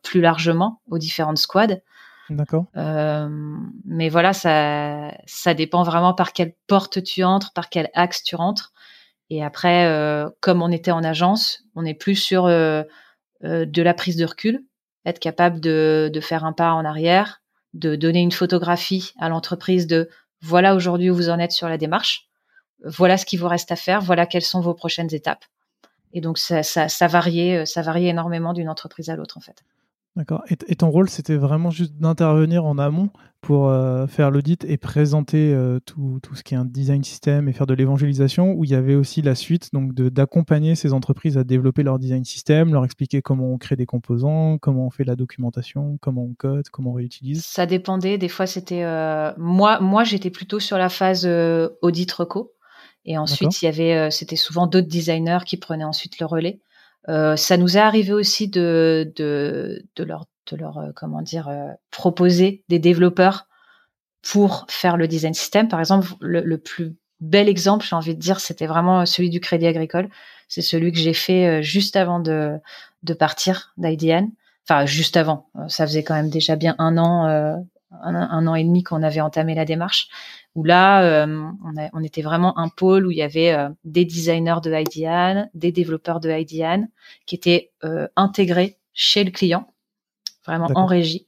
[0.03, 1.79] plus largement aux différentes squads.
[2.29, 2.67] D'accord.
[2.75, 8.35] mais voilà, ça, ça dépend vraiment par quelle porte tu entres, par quel axe tu
[8.35, 8.73] rentres.
[9.31, 9.89] Et après,
[10.41, 12.87] comme on était en agence, on est plus sur de
[13.43, 14.65] la prise de recul,
[15.05, 17.43] être capable de, de faire un pas en arrière,
[17.75, 20.09] de donner une photographie à l'entreprise de
[20.41, 22.26] voilà aujourd'hui où vous en êtes sur la démarche
[22.85, 25.45] voilà ce qu'il vous reste à faire, voilà quelles sont vos prochaines étapes.
[26.13, 29.65] Et donc ça, ça, variait, euh, ça variait énormément d'une entreprise à l'autre en fait.
[30.17, 30.43] D'accord.
[30.49, 33.11] Et, ton rôle, c'était vraiment juste d'intervenir en amont
[33.43, 37.53] pour euh, faire l'audit et présenter euh, tout, ce qui est un design system et
[37.53, 41.45] faire de l'évangélisation, où il y avait aussi la suite, donc d'accompagner ces entreprises à
[41.45, 45.17] développer leur design system, leur expliquer comment on crée des composants, comment on fait la
[45.17, 47.45] documentation, comment on code, comment on réutilise?
[47.45, 48.17] Ça dépendait.
[48.17, 48.85] Des fois, c'était
[49.37, 49.81] moi.
[49.81, 51.29] Moi, j'étais plutôt sur la phase
[51.83, 52.56] audit reco.
[53.07, 56.59] Et ensuite, il y avait, euh, c'était souvent d'autres designers qui prenaient ensuite le relais.
[57.09, 61.49] Euh, ça nous est arrivé aussi de, de, de leur, de leur euh, comment dire,
[61.93, 63.47] proposer des développeurs
[64.23, 65.69] pour faire le design system.
[65.69, 69.69] Par exemple, le, plus bel exemple, j'ai envie de dire, c'était vraiment celui du Crédit
[69.69, 70.09] Agricole.
[70.49, 72.59] C'est celui que j'ai fait juste avant de,
[73.05, 74.31] de partir d'IDN.
[74.69, 75.49] Enfin, juste avant.
[75.69, 79.55] Ça faisait quand même déjà bien un an, un, an et demi qu'on avait entamé
[79.55, 80.09] la démarche,
[80.55, 81.51] où là, euh,
[81.93, 85.73] on, était vraiment un pôle où il y avait euh, des designers de IDEAN, des
[85.73, 86.89] développeurs de IDEAN
[87.27, 89.69] qui étaient euh, intégrés chez le client,
[90.45, 91.27] vraiment en régie.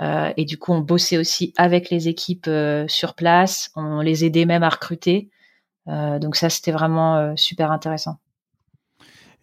[0.00, 2.50] et du coup, on bossait aussi avec les équipes
[2.88, 5.30] sur place, on les aidait même à recruter.
[5.86, 8.18] donc ça, c'était vraiment super intéressant.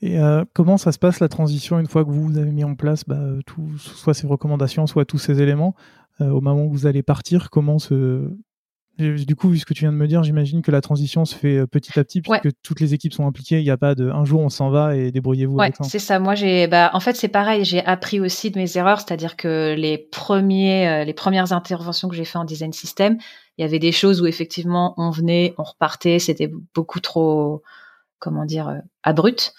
[0.02, 2.76] Et euh, comment ça se passe la transition une fois que vous avez mis en
[2.76, 5.76] place bah, tout, soit ces recommandations, soit tous ces éléments?
[6.22, 8.30] Au moment où vous allez partir Comment se
[8.98, 11.34] du coup, vu ce que tu viens de me dire, j'imagine que la transition se
[11.34, 13.60] fait petit à petit puisque toutes les équipes sont impliquées.
[13.60, 15.56] Il n'y a pas de un jour on s'en va et débrouillez-vous.
[15.56, 16.20] Ouais, c'est ça.
[16.20, 17.66] Moi, j'ai, bah, en fait, c'est pareil.
[17.66, 22.26] J'ai appris aussi de mes erreurs, c'est-à-dire que les premiers, les premières interventions que j'ai
[22.26, 23.18] fait en design system,
[23.58, 27.64] il y avait des choses où effectivement on venait, on repartait, c'était beaucoup trop,
[28.20, 29.54] comment dire, abrupt.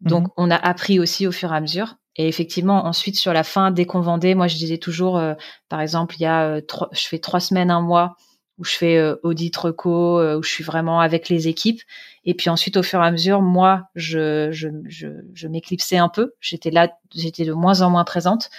[0.00, 0.32] Donc, mhm.
[0.36, 1.96] on a appris aussi au fur et à mesure.
[2.18, 5.20] Et effectivement, ensuite, sur la fin, dès qu'on vendait, moi, je disais toujours,
[5.68, 8.16] par exemple, il y a, trois, je fais trois semaines, un mois
[8.58, 11.82] où je fais euh, audit reco, euh, où je suis vraiment avec les équipes.
[12.24, 16.08] Et puis ensuite, au fur et à mesure, moi, je, je, je, je m'éclipsais un
[16.08, 16.32] peu.
[16.40, 18.50] J'étais là, j'étais de moins en moins présente.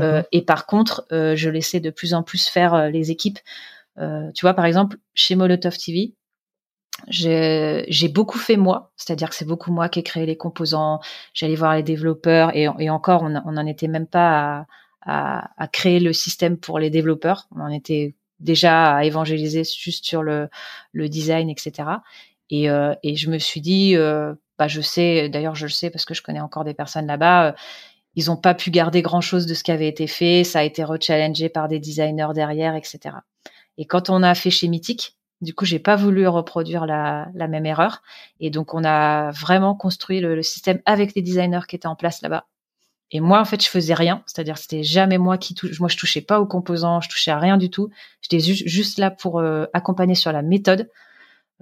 [0.00, 3.38] Euh, et par contre, euh, je laissais de plus en plus faire euh, les équipes.
[3.96, 6.14] tu vois, par exemple, chez Molotov TV,
[7.06, 11.00] j'ai beaucoup fait moi, c'est-à-dire que c'est beaucoup moi qui ai créé les composants.
[11.32, 14.66] J'allais voir les développeurs et, encore, on n'en était même pas à,
[15.02, 17.48] à, à, créer le système pour les développeurs.
[17.54, 20.48] On en était déjà à évangéliser juste sur le,
[20.92, 21.88] le design, etc.
[22.50, 25.90] Et, euh, et je me suis dit, euh, bah je sais, d'ailleurs je le sais
[25.90, 27.52] parce que je connais encore des personnes là-bas, euh,
[28.14, 30.82] ils n'ont pas pu garder grand-chose de ce qui avait été fait, ça a été
[30.82, 33.16] rechallengé par des designers derrière, etc.
[33.76, 37.66] Et quand on a fait chez Mythique, du coup, j'ai pas voulu reproduire la, même
[37.66, 38.02] erreur.
[38.40, 41.96] Et donc, on a vraiment construit le, le système avec les designers qui étaient en
[41.96, 42.46] place là-bas.
[43.10, 44.22] Et moi, en fait, je faisais rien.
[44.26, 45.80] C'est-à-dire, c'était jamais moi qui touche.
[45.80, 47.90] Moi, je touchais pas aux composants, je touchais à rien du tout.
[48.20, 50.90] J'étais juste là pour euh, accompagner sur la méthode.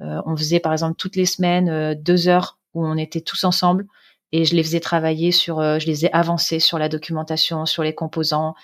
[0.00, 3.44] Euh, on faisait, par exemple, toutes les semaines euh, deux heures où on était tous
[3.44, 3.86] ensemble
[4.32, 7.94] et je les faisais travailler sur, je les ai avancés sur la documentation, sur les
[7.94, 8.54] composants.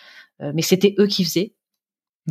[0.40, 1.54] mais c'était eux qui faisaient.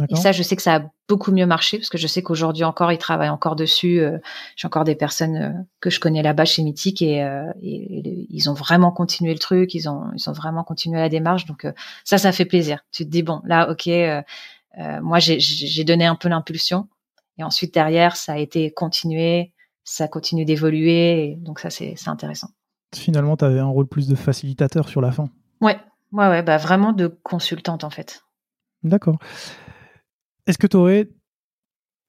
[0.09, 2.63] Et ça, je sais que ça a beaucoup mieux marché parce que je sais qu'aujourd'hui
[2.63, 3.99] encore, ils travaillent encore dessus.
[3.99, 4.19] Euh,
[4.55, 5.51] j'ai encore des personnes euh,
[5.81, 9.73] que je connais là-bas chez Mythique et, euh, et, ils ont vraiment continué le truc.
[9.73, 11.45] Ils ont, ils ont vraiment continué la démarche.
[11.45, 11.67] Donc
[12.05, 12.85] ça, ça fait plaisir.
[12.93, 13.89] Tu te dis bon, là, ok,
[15.01, 16.87] moi j'ai donné un peu l'impulsion
[17.37, 19.51] et ensuite derrière, ça a été continué,
[19.83, 21.35] ça continue d'évoluer.
[21.39, 22.49] Donc ça, c'est intéressant.
[22.95, 25.29] Finalement, tu avais un rôle plus de facilitateur sur la fin.
[25.59, 25.77] Ouais,
[26.13, 28.23] ouais, ouais, bah vraiment de consultante en fait.
[28.83, 29.17] D'accord.
[30.47, 31.09] Est-ce que tu aurais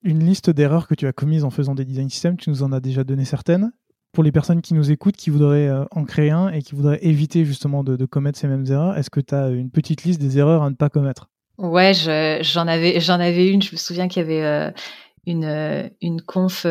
[0.03, 2.37] une liste d'erreurs que tu as commises en faisant des design systems?
[2.37, 3.71] Tu nous en as déjà donné certaines.
[4.11, 6.99] Pour les personnes qui nous écoutent, qui voudraient euh, en créer un et qui voudraient
[7.01, 10.37] éviter justement de, commettre ces mêmes erreurs, est-ce que tu as une petite liste des
[10.37, 11.29] erreurs à ne pas commettre?
[11.57, 13.61] Ouais, j'en avais, une.
[13.61, 14.71] Je me souviens qu'il y avait euh,
[15.25, 16.65] une, euh, une conf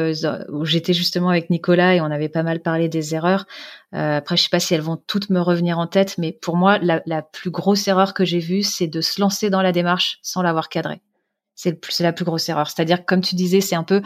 [0.51, 3.46] où j'étais justement avec Nicolas et on avait pas mal parlé des erreurs.
[3.92, 6.79] après, je sais pas si elles vont toutes me revenir en tête, mais pour moi,
[6.79, 10.18] la, la plus grosse erreur que j'ai vue, c'est de se lancer dans la démarche
[10.22, 11.01] sans l'avoir cadré.
[11.62, 12.68] C'est la plus grosse erreur.
[12.68, 14.03] C'est-à-dire, comme tu disais, c'est un peu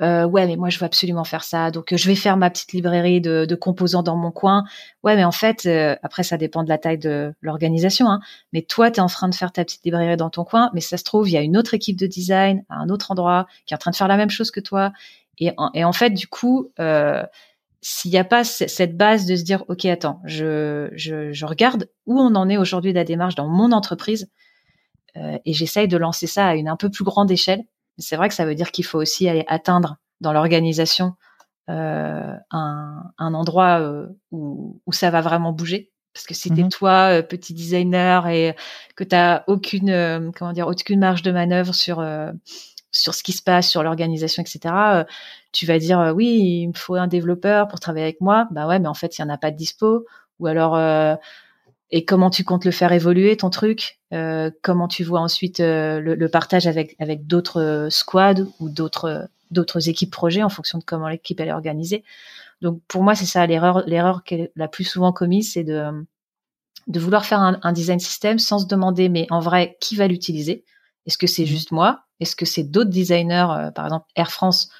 [0.00, 2.72] euh, ouais, mais moi je veux absolument faire ça, donc je vais faire ma petite
[2.72, 4.64] librairie de, composants dans mon coin.
[5.02, 8.08] Ouais, mais en fait, euh, après ça dépend de la taille de l'organisation.
[8.08, 8.20] Hein.
[8.52, 10.80] Mais toi, tu es en train de faire ta petite librairie dans ton coin, mais
[10.80, 13.46] ça se trouve, il y a une autre équipe de design à un autre endroit
[13.66, 14.92] qui est en train de faire la même chose que toi.
[15.40, 17.22] Et en, fait, du coup, euh,
[17.80, 22.18] s'il n'y a pas cette base de se dire, ok, attends, je, je, regarde où
[22.20, 24.28] on en est aujourd'hui de la démarche dans mon entreprise
[25.14, 27.64] et j'essaye de lancer ça à une un peu plus grande échelle.
[27.98, 31.14] C'est vrai que ça veut dire qu'il faut aussi aller atteindre dans l'organisation
[31.70, 35.92] euh, un, un, endroit euh, où, où, ça va vraiment bouger.
[36.14, 36.70] Parce que si t'es mhm.
[36.70, 38.56] toi, petit designer, et
[38.96, 42.02] que t'as aucune, comment dire, aucune marge de manœuvre sur
[42.90, 45.04] sur ce qui se passe, sur l'organisation, etc.
[45.52, 48.48] tu vas dire oui, il me faut un développeur pour travailler avec moi.
[48.50, 50.06] Bah ouais, mais en fait, il y en a pas de dispo.
[50.40, 50.74] Ou alors
[51.90, 53.98] et comment tu comptes le faire évoluer ton truc?
[54.12, 59.28] Euh, Comment tu vois ensuite euh, le, partage avec avec d'autres euh, squads ou d'autres
[59.50, 62.04] d'autres équipes projets en fonction de comment l'équipe elle est organisée?
[62.60, 66.06] Donc pour moi c'est ça l'erreur l'erreur qui est la plus souvent commise c'est de
[66.86, 70.06] de vouloir faire un, un, design system sans se demander mais en vrai qui va
[70.08, 70.64] l'utiliser?
[71.06, 71.46] Est-ce que c'est mmh.
[71.46, 72.04] juste moi?
[72.20, 74.70] Est-ce que c'est d'autres designers Par exemple Air France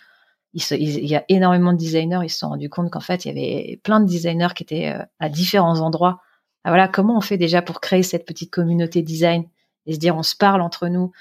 [0.54, 3.30] il, y a énormément de designers, ils se sont rendus compte qu'en fait, il y
[3.30, 6.22] avait plein de designers qui étaient à différents endroits
[6.68, 9.44] voilà, comment on fait déjà pour créer cette petite communauté design
[9.86, 11.12] et se dire on se parle entre nous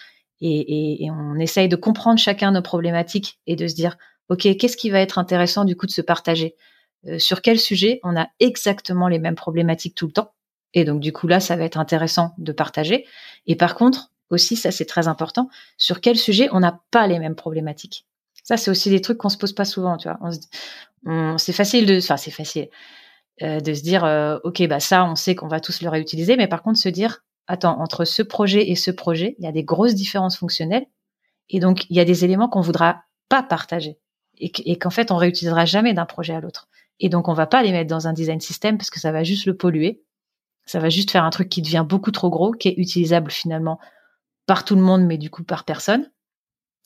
[0.41, 3.97] et, on essaye de comprendre chacun nos problématiques et de se dire
[4.29, 6.55] ok qu'est-ce qui va être intéressant du coup de se partager?
[7.07, 10.33] Euh, sur quel sujet on a exactement les mêmes problématiques tout le temps?
[10.73, 13.05] Et donc du coup là ça va être intéressant de partager.
[13.47, 17.19] Et par contre aussi ça c'est très important sur quel sujet on n'a pas les
[17.19, 18.05] mêmes problématiques?
[18.43, 21.37] Ça c'est aussi des trucs qu'on se pose pas souvent tu vois.
[21.37, 22.69] C'est facile de enfin c'est facile
[23.41, 26.37] euh, de se dire euh, ok bah ça on sait qu'on va tous le réutiliser
[26.37, 29.51] mais par contre se dire attends entre ce projet et ce projet il y a
[29.51, 30.87] des grosses différences fonctionnelles
[31.49, 33.99] et donc il y a des éléments qu'on voudra pas partager
[34.39, 36.67] et qu'en fait on réutilisera jamais d'un projet à l'autre
[36.99, 39.23] Et donc, on va pas les mettre dans un design system parce que ça va
[39.23, 40.03] juste le polluer.
[40.65, 43.79] Ça va juste faire un truc qui devient beaucoup trop gros, qui est utilisable finalement
[44.45, 46.09] par tout le monde, mais du coup par personne.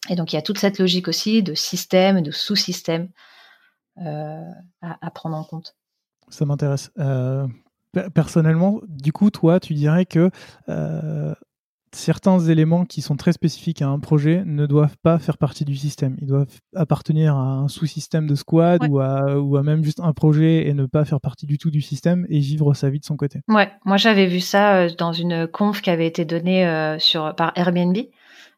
[0.09, 3.09] Et donc, il y a toute cette logique aussi de système, de sous-système
[3.97, 4.49] euh,
[4.81, 5.75] à, prendre en compte.
[6.31, 6.91] Ça m'intéresse.
[6.97, 7.47] Euh,
[8.13, 10.31] personnellement, du coup, toi, tu dirais que
[10.69, 11.35] euh,
[11.91, 15.75] certains éléments qui sont très spécifiques à un projet ne doivent pas faire partie du
[15.75, 16.15] système.
[16.21, 20.13] Ils doivent appartenir à un sous-système de squad ou, à, ou à même juste un
[20.13, 23.05] projet et ne pas faire partie du tout du système et vivre sa vie de
[23.05, 23.41] son côté.
[23.49, 27.97] Ouais, moi j'avais vu ça dans une conf qui avait été donnée sur, par Airbnb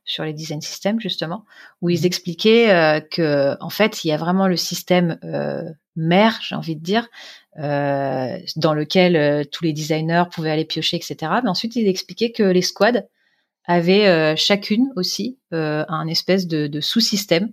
[0.06, 1.46] sur les design systems justement,
[1.82, 2.06] où ils mhm.
[2.06, 6.76] expliquaient euh, que en fait il y a vraiment le système euh, mère, j'ai envie
[6.76, 7.08] de dire,
[7.60, 11.32] euh, dans lequel euh, tous les designers pouvaient aller piocher, etc.
[11.44, 13.04] Mais ensuite ils expliquaient que les squads
[13.66, 17.52] avaient euh, chacune aussi un espèce de, de sous-système,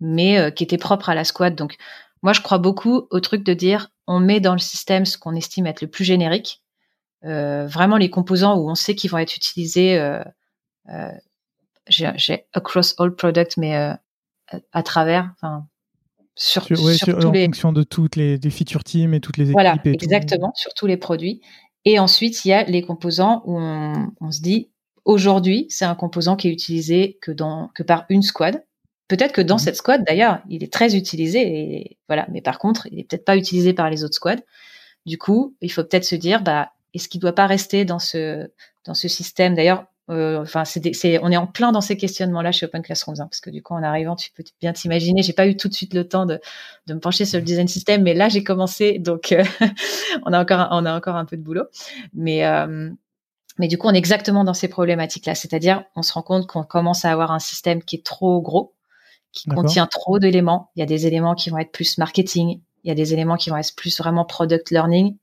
[0.00, 1.54] mais qui était propre à la squad.
[1.54, 1.76] Donc
[2.22, 5.34] moi je crois beaucoup au truc de dire on met dans le système ce qu'on
[5.36, 6.62] estime être le plus générique.
[7.22, 9.98] vraiment les composants où on sait qu'ils vont être utilisés
[10.88, 13.94] euh, j'ai across all products, mais euh,
[14.72, 15.66] à travers, enfin,
[16.40, 16.74] sur, sur,
[17.18, 19.52] en fonction de toutes les, feature teams et toutes les équipes.
[19.52, 21.42] Voilà, exactement, sur tous les produits.
[21.84, 24.70] Et ensuite, il y a les composants où on, se dit,
[25.04, 28.64] aujourd'hui, c'est un composant qui est utilisé que, dans, que par une squad.
[29.06, 29.60] Peut-être que dans mhm.
[29.60, 32.26] cette squad, d'ailleurs, il est très utilisé, et voilà.
[32.32, 34.42] Mais par contre, il est peut-être pas utilisé par les autres squads.
[35.04, 38.48] Du coup, il faut peut-être se dire, bah, est-ce qu'il doit pas rester dans ce
[38.86, 39.54] dans ce système?
[39.54, 43.40] D'ailleurs, enfin, c'est, on est en plein dans ces questionnements-là chez Open Classrooms, hein, parce
[43.40, 45.22] que du coup, en arrivant, tu peux bien t'imaginer.
[45.22, 46.40] J'ai pas eu tout de suite le temps de,
[46.86, 49.44] de me pencher sur le design system, mais là, j'ai commencé, donc euh,
[50.26, 51.64] on a encore, on a encore un peu de boulot.
[52.12, 52.90] Mais euh,
[53.60, 56.62] mais du coup, on est exactement dans ces problématiques-là, c'est-à-dire, on se rend compte qu'on
[56.62, 58.74] commence à avoir un système qui est trop gros,
[59.32, 60.70] qui contient trop d'éléments.
[60.76, 63.36] Il y a des éléments qui vont être plus marketing, il y a des éléments
[63.36, 65.16] qui vont être plus vraiment product learning,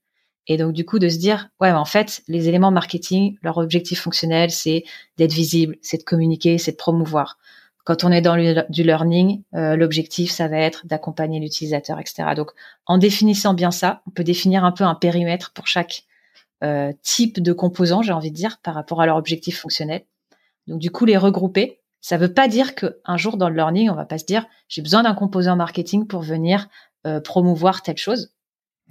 [0.47, 4.01] et donc, du coup, de se dire, ouais, en fait, les éléments marketing, leur objectif
[4.01, 4.83] fonctionnel, c'est
[5.17, 7.37] d'être visible, c'est de communiquer, c'est de promouvoir.
[7.83, 12.33] Quand on est dans le, du learning, euh, l'objectif, ça va être d'accompagner l'utilisateur, etc.
[12.35, 12.51] Donc,
[12.85, 16.03] en définissant bien ça, on peut définir un peu un périmètre pour chaque
[16.63, 20.03] euh, type de composant, j'ai envie de dire, par rapport à leur objectif fonctionnel.
[20.67, 23.89] Donc, du coup, les regrouper, ça ne veut pas dire qu'un jour dans le learning,
[23.89, 26.67] on va pas se dire, j'ai besoin d'un composant marketing pour venir
[27.05, 28.31] euh, promouvoir telle chose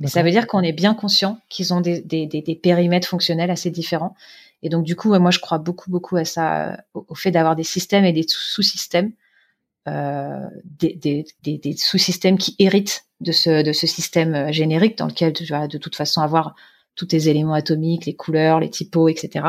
[0.04, 3.70] ça veut dire qu'on est bien conscient qu'ils ont des, des, des, périmètres fonctionnels assez
[3.70, 4.14] différents.
[4.62, 7.64] Et donc, du coup, moi, je crois beaucoup, beaucoup à ça, au, fait d'avoir des
[7.64, 9.12] systèmes et des sous-systèmes,
[9.88, 15.32] euh, des, des, sous-systèmes qui héritent de ce, de ce système euh, générique dans lequel
[15.32, 16.54] tu vas de toute façon avoir
[16.96, 19.46] tous tes éléments atomiques, les couleurs, les typos, etc.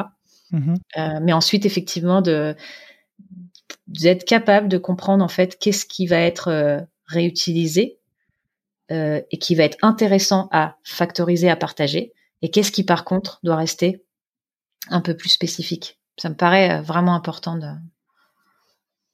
[0.52, 0.76] Mm-hmm.
[0.98, 2.56] Euh, mais ensuite, effectivement, de
[3.88, 7.97] d'être capable de comprendre en fait qu'est-ce qui va être euh, réutilisé
[8.92, 13.40] euh, et qui va être intéressant à factoriser, à partager, et qu'est-ce qui par contre
[13.44, 14.04] doit rester
[14.90, 16.00] un peu plus spécifique?
[16.18, 17.68] Ça me paraît euh, vraiment important de.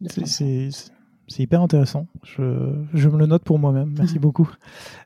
[0.07, 0.69] c'est
[1.39, 2.07] hyper intéressant.
[2.24, 3.95] Je, je, me le note pour moi-même.
[3.97, 4.49] Merci beaucoup.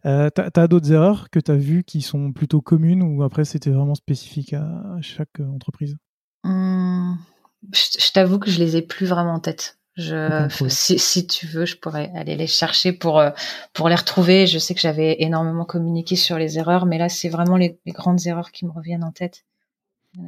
[0.05, 3.45] Euh, tu as, d'autres erreurs que tu as vues qui sont plutôt communes ou après
[3.45, 5.95] c'était vraiment spécifique à, chaque entreprise?
[6.43, 7.17] Hum,
[7.71, 9.76] Je, t'avoue que je les ai plus vraiment en tête.
[9.97, 13.31] Je, si, si, tu veux, je pourrais aller les chercher pour euh,
[13.73, 14.45] pour les retrouver.
[14.45, 18.25] Je sais que j'avais énormément communiqué sur les erreurs, mais là, c'est vraiment les, grandes
[18.27, 19.43] erreurs qui me reviennent en tête.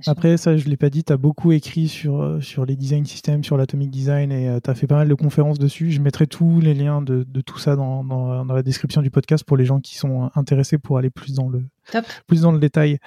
[0.08, 3.06] Après, ça, je l'ai pas dit, tu as beaucoup écrit sur, euh, sur les design
[3.06, 5.92] systems, sur l'atomic design, et euh, tu as fait pas mal de conférences dessus.
[5.92, 9.10] Je mettrai tous les liens de, de tout ça dans, dans, dans, la description du
[9.10, 11.66] podcast pour les gens qui sont intéressés pour aller plus dans le,
[12.28, 13.00] Plus dans le détail.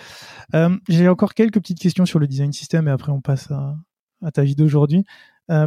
[0.55, 3.77] Euh, J'ai encore quelques petites questions sur le design system, et après, on passe à,
[4.25, 5.05] à ta vie d'aujourd'hui.
[5.51, 5.67] Euh,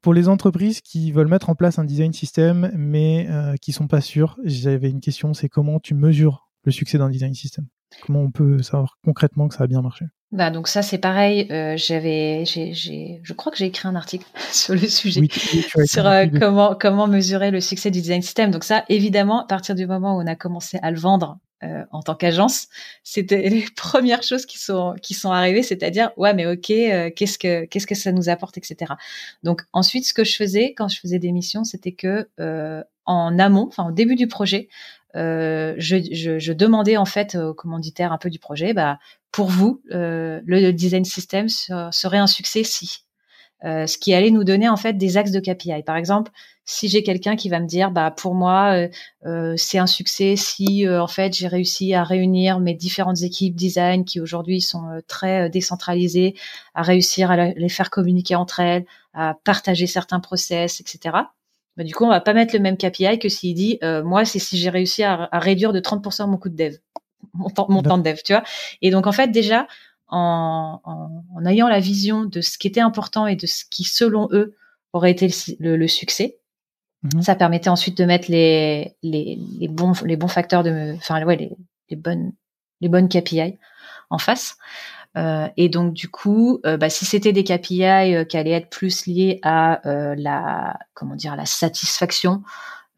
[0.00, 3.88] pour les entreprises qui veulent mettre en place un design system mais euh, qui sont
[3.88, 7.66] pas sûres, j'avais une question, c'est comment tu mesures le succès d'un design system?
[8.06, 10.04] Comment on peut savoir concrètement que ça a bien marché?
[10.30, 11.46] Bah donc ça c'est pareil.
[11.50, 15.22] Euh, j'avais, je crois que j'ai écrit un article sur le sujet
[15.86, 18.50] sur euh, comment comment mesurer le succès du design system.
[18.50, 21.84] Donc ça évidemment à partir du moment où on a commencé à le vendre euh,
[21.90, 22.68] en tant qu'agence,
[23.02, 27.38] c'était les premières choses qui sont qui sont arrivées, c'est-à-dire ouais mais ok euh, qu'est-ce
[27.38, 28.92] que qu'est-ce que ça nous apporte etc.
[29.42, 33.38] Donc ensuite ce que je faisais quand je faisais des missions, c'était que euh, en
[33.38, 34.68] amont, enfin au début du projet,
[35.14, 38.98] je, je, demandais en fait aux commanditaires un peu du projet, bah
[39.32, 43.07] pour vous le design system serait un succès si
[43.64, 45.82] euh, ce qui allait nous donner en fait des axes de KPI.
[45.84, 46.30] Par exemple,
[46.64, 48.88] si j'ai quelqu'un qui va me dire, bah pour moi euh,
[49.26, 54.04] euh c'est un succès si en fait j'ai réussi à réunir mes différentes équipes design
[54.04, 56.34] qui aujourd'hui sont très décentralisées,
[56.74, 58.84] à réussir à les faire communiquer entre elles,
[59.18, 61.16] à partager certains process, etc.
[61.76, 64.24] bah, du coup, on va pas mettre le même KPI que s'il dit, euh, moi,
[64.24, 66.76] c'est si j'ai réussi à, réduire de 30% mon coût de dev,
[67.34, 68.44] mon temps, mon temps de dev, tu vois.
[68.80, 69.66] Et donc, en fait, déjà,
[70.08, 74.28] en, en, ayant la vision de ce qui était important et de ce qui, selon
[74.32, 74.56] eux,
[74.92, 75.28] aurait été
[75.60, 76.38] le, succès,
[77.02, 77.22] mhm.
[77.22, 81.36] ça permettait ensuite de mettre les, les, les, bons, les bons facteurs de, enfin, ouais,
[81.36, 81.50] les,
[81.90, 82.32] les bonnes,
[82.80, 83.58] les bonnes KPI
[84.10, 84.56] en face.
[85.16, 88.70] Euh, et donc du coup, euh, bah, si c'était des KPI euh, qui allaient être
[88.70, 92.42] plus liés à la comment dire la satisfaction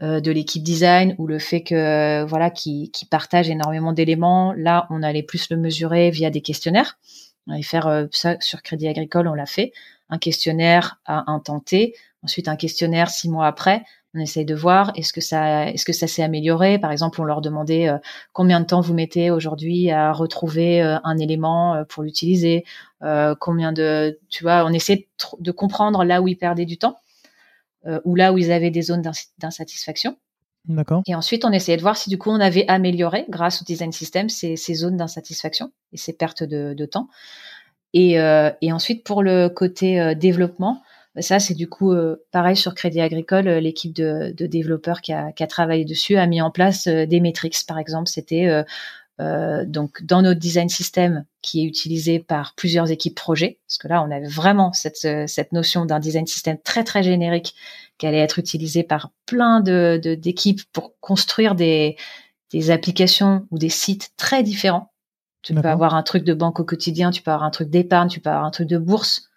[0.00, 5.02] de l'équipe design ou le fait que voilà qui, qui partagent énormément d'éléments, là on
[5.02, 6.98] allait plus le mesurer via des questionnaires.
[7.46, 9.72] On allait faire ça sur Crédit Agricole, on l'a fait,
[10.08, 11.24] un questionnaire à
[11.66, 13.82] T, ensuite un questionnaire six mois après
[14.14, 16.78] on essaye de voir est-ce que ça est-ce que ça s'est amélioré.
[16.78, 17.98] Par exemple on leur demandait euh,
[18.32, 22.64] combien de temps vous mettez aujourd'hui à retrouver euh, un élément euh, pour l'utiliser.
[23.40, 26.98] Combien de tu vois on essaie de, comprendre là où ils perdaient du temps
[28.04, 29.02] ou là où ils avaient des zones
[29.38, 30.16] d'insatisfaction
[30.66, 31.02] D'accord.
[31.06, 33.92] Et ensuite, on essayait de voir si du coup on avait amélioré, grâce au design
[33.92, 37.08] system, ces, ces zones d'insatisfaction et ces pertes de, de temps.
[37.94, 38.16] Et,
[38.60, 40.82] et, ensuite, pour le côté développement,
[41.18, 43.48] ça, c'est du coup euh, pareil sur Crédit Agricole.
[43.48, 47.56] Euh, l'équipe de, développeurs qui a, travaillé dessus a mis en place euh, des métriques.
[47.66, 48.48] Par exemple, c'était
[49.66, 54.02] donc dans notre design system qui est utilisé par plusieurs équipes projet, parce que là,
[54.02, 54.96] on avait vraiment cette,
[55.28, 57.54] cette notion d'un design system très très générique
[57.98, 61.96] qui allait être utilisé par plein de d'équipes pour construire des,
[62.52, 64.92] des applications ou des sites très différents.
[65.42, 68.08] Tu peux avoir un truc de banque au quotidien, tu peux avoir un truc d'épargne,
[68.08, 69.30] tu peux avoir un truc de bourse.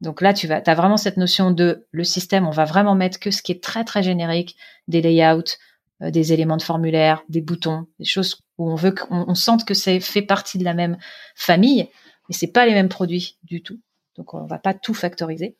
[0.00, 3.20] Donc là, tu vas, as vraiment cette notion de le système, on va vraiment mettre
[3.20, 4.56] que ce qui est très très générique,
[4.88, 5.56] des layouts,
[6.02, 9.74] euh, des éléments de formulaire, des boutons, des choses où on veut qu'on sente que
[9.74, 10.98] c'est fait partie de la même
[11.34, 11.88] famille,
[12.28, 13.80] mais c'est pas les mêmes produits du tout.
[14.16, 15.56] Donc on va pas tout factoriser.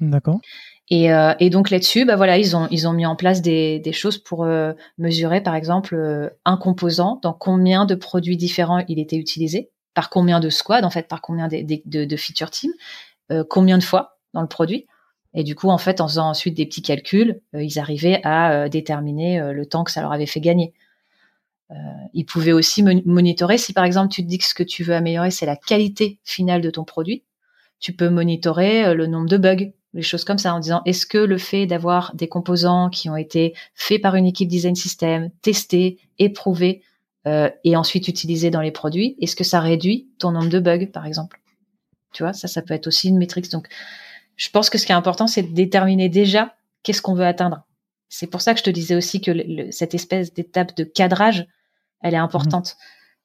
[0.00, 0.40] D'accord.
[0.88, 3.78] Et, euh, et, donc là-dessus, bah voilà, ils ont ils ont mis en place des,
[3.78, 8.98] des choses pour euh, mesurer, par exemple, un composant dans combien de produits différents il
[8.98, 12.72] était utilisé, par combien de squads, en fait, par combien de, de, de feature teams,
[13.30, 14.86] euh, combien de fois dans le produit.
[15.34, 18.52] Et du coup, en fait, en faisant ensuite des petits calculs, euh, ils arrivaient à
[18.52, 20.74] euh, déterminer le temps que ça leur avait fait gagner.
[22.12, 24.94] Ils pouvaient aussi monitorer si, par exemple, tu te dis que ce que tu veux
[24.94, 27.24] améliorer, c'est la qualité finale de ton produit.
[27.80, 31.18] Tu peux monitorer le nombre de bugs, les choses comme ça, en disant est-ce que
[31.18, 35.98] le fait d'avoir des composants qui ont été faits par une équipe design system, testés,
[36.18, 36.82] éprouvés,
[37.24, 41.06] et ensuite utilisés dans les produits, est-ce que ça réduit ton nombre de bugs, par
[41.06, 41.40] exemple?
[42.12, 43.48] Tu vois, ça, ça peut être aussi une métrique.
[43.50, 43.68] Donc,
[44.36, 47.64] je pense que ce qui est important, c'est de déterminer déjà qu'est-ce qu'on veut atteindre.
[48.08, 51.46] C'est pour ça que je te disais aussi que cette espèce d'étape de cadrage,
[52.02, 52.76] elle est importante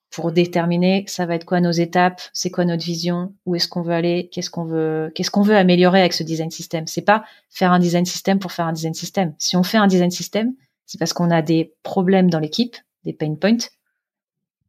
[0.10, 3.82] pour déterminer ça va être quoi nos étapes, c'est quoi notre vision, où est-ce qu'on
[3.82, 6.88] veut aller, qu'est-ce qu'on veut, qu'est-ce qu'on veut améliorer avec ce design system.
[6.88, 9.34] C'est pas faire un design system pour faire un design system.
[9.38, 10.54] Si on fait un design system,
[10.86, 13.68] c'est parce qu'on a des problèmes dans l'équipe, des pain points,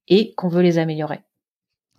[0.08, 1.20] et qu'on veut les améliorer.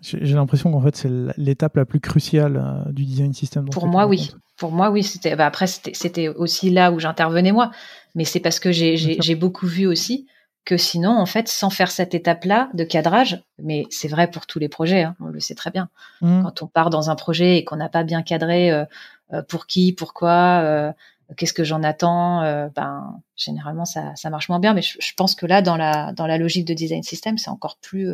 [0.02, 3.70] J'ai l'impression qu'en fait, c'est l'étape la plus cruciale euh, du design system.
[3.70, 4.32] Pour moi, oui.
[4.56, 5.04] Pour moi, oui.
[5.04, 7.72] C'était, bah, après, c'était aussi là où j'intervenais moi.
[8.16, 10.26] Mais c'est parce que j'ai beaucoup vu aussi
[10.70, 14.60] que sinon, en fait, sans faire cette étape-là de cadrage, mais c'est vrai pour tous
[14.60, 15.90] les projets, hein, on le sait très bien.
[16.22, 16.44] Mmh.
[16.44, 18.86] Quand on part dans un projet et qu'on n'a pas bien cadré euh,
[19.34, 20.94] euh, pour qui, pourquoi,
[21.38, 22.42] qu'est-ce que j'en attends,
[22.76, 24.76] ben généralement ça, ça marche moins bien.
[24.76, 27.50] Mais je, je, pense que là, dans la dans la logique de design system, c'est
[27.50, 28.12] encore plus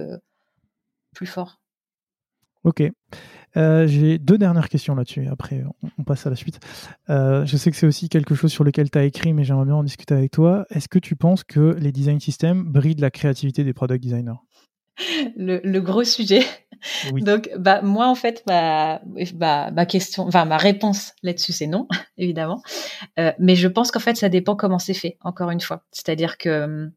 [1.14, 1.60] plus fort.
[2.64, 2.84] Ok.
[3.58, 5.64] Euh, j'ai deux dernières questions là-dessus, après
[5.98, 6.60] on, passe à la suite.
[7.10, 9.66] Euh, je sais que c'est aussi quelque chose sur lequel tu as écrit, mais j'aimerais
[9.66, 10.66] bien en discuter avec toi.
[10.70, 14.40] Est-ce que tu penses que les design systems brident la créativité des product designers?
[15.36, 16.42] Le, gros sujet.
[17.22, 19.02] Donc, bah, moi, en fait, ma,
[19.72, 21.88] ma question, enfin, ma réponse là-dessus, c'est non,
[22.18, 22.62] évidemment.
[23.20, 25.84] Euh, mais je pense qu'en fait, ça dépend comment c'est fait, encore une fois.
[25.92, 26.92] C'est-à-dire que hum,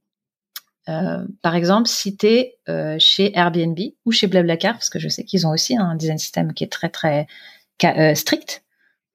[0.88, 5.08] euh, par exemple, si tu es euh, chez Airbnb ou chez Blablacar, parce que je
[5.08, 7.26] sais qu'ils ont aussi un design system qui est très très
[7.84, 8.64] euh, strict.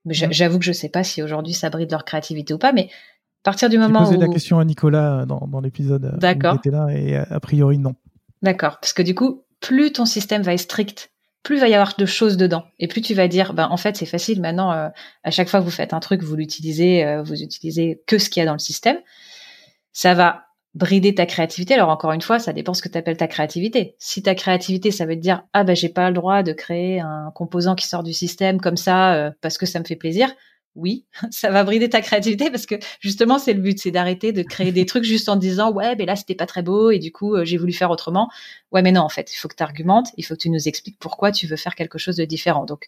[0.06, 3.44] J'avoue que je sais pas si aujourd'hui ça bride leur créativité ou pas, mais à
[3.44, 4.20] partir du moment posé où...
[4.20, 7.96] la question à Nicolas dans, dans l'épisode où était là et a priori non.
[8.42, 11.12] D'accord, parce que du coup, plus ton système va être strict,
[11.42, 13.78] plus il va y avoir de choses dedans, et plus tu vas dire, ben en
[13.78, 14.72] fait c'est facile maintenant.
[14.72, 18.42] à chaque fois que vous faites un truc, vous l'utilisez, vous utilisez que ce qu'il
[18.42, 18.98] y a dans le système.
[19.94, 20.44] Ça va
[20.76, 21.74] brider ta créativité.
[21.74, 23.96] Alors encore une fois, ça dépend ce que tu appelles ta créativité.
[24.00, 27.00] Si ta créativité, ça veut te dire ah ben j'ai pas le droit de créer
[27.00, 30.34] un composant qui sort du système comme ça euh, parce que ça me fait plaisir.
[30.76, 34.42] Oui, ça va brider ta créativité parce que justement c'est le but, c'est d'arrêter de
[34.42, 37.12] créer des trucs juste en disant ouais mais là c'était pas très beau et du
[37.12, 38.30] coup euh, j'ai voulu faire autrement.
[38.72, 40.68] Ouais mais non en fait il faut que tu argumentes, il faut que tu nous
[40.68, 42.66] expliques pourquoi tu veux faire quelque chose de différent.
[42.66, 42.88] Donc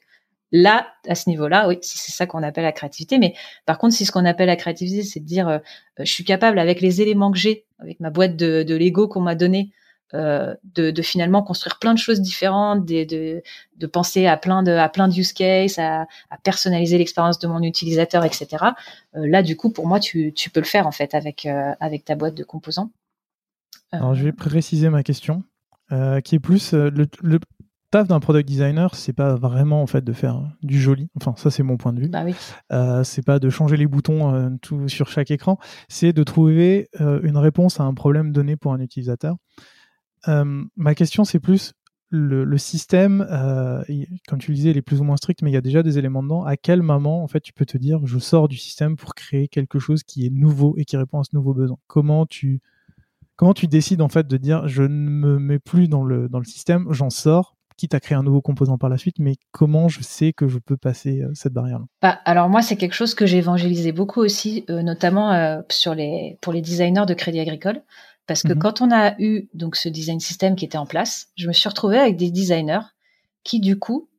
[0.51, 3.17] là, à ce niveau-là, oui, c'est ça qu'on appelle la créativité.
[3.19, 3.33] Mais
[3.65, 5.59] par contre, si ce qu'on appelle la créativité, c'est de dire, euh,
[5.99, 9.35] je suis capable avec les éléments que j'ai, avec ma boîte de, Lego qu'on m'a
[9.35, 9.71] donné,
[10.13, 13.41] euh, de, finalement construire plein de choses différentes, de,
[13.91, 16.07] penser à plein de use cases, à,
[16.43, 18.47] personnaliser l'expérience de mon utilisateur, etc.
[19.15, 21.47] Euh, là, du coup, pour moi, tu, peux le faire en fait avec
[22.05, 22.91] ta boîte de composants.
[23.93, 25.43] Je vais préciser ma question,
[25.89, 27.39] qui est plus le
[27.97, 31.09] taf d'un product designer, c'est pas vraiment en fait de faire du joli.
[31.15, 32.09] Enfin, ça c'est mon point de vue.
[32.09, 32.35] Bah oui.
[33.03, 35.57] c'est pas de changer les boutons tout sur chaque écran.
[35.87, 39.35] C'est de trouver une réponse à un problème donné pour un utilisateur.
[40.27, 41.73] Euh, ma question, c'est plus
[42.09, 43.83] le, système, euh,
[44.27, 45.83] comme tu le disais, il est plus ou moins strict, mais il y a déjà
[45.83, 46.45] des éléments dedans.
[46.45, 49.49] À quel moment, en fait, tu peux te dire, je sors du système pour créer
[49.49, 51.77] quelque chose qui est nouveau et qui répond à ce nouveau besoin?
[51.87, 52.61] Comment tu,
[53.35, 56.39] comment tu décides, en fait, de dire, je ne me mets plus dans le, dans
[56.39, 59.87] le système, j'en sors, quitte à créer un nouveau composant par la suite, mais comment
[59.87, 61.85] je sais que je peux passer euh, cette barrière-là?
[62.01, 66.53] Bah, Alors moi, c'est quelque chose que j'ai évangélisé beaucoup aussi, notamment sur les, pour
[66.53, 67.81] les designers de Crédit Agricole.
[68.27, 71.27] Parce que mmh quand on a eu donc ce design system qui était en place,
[71.35, 72.81] je me suis retrouvée avec des designers
[73.43, 74.09] qui du coup,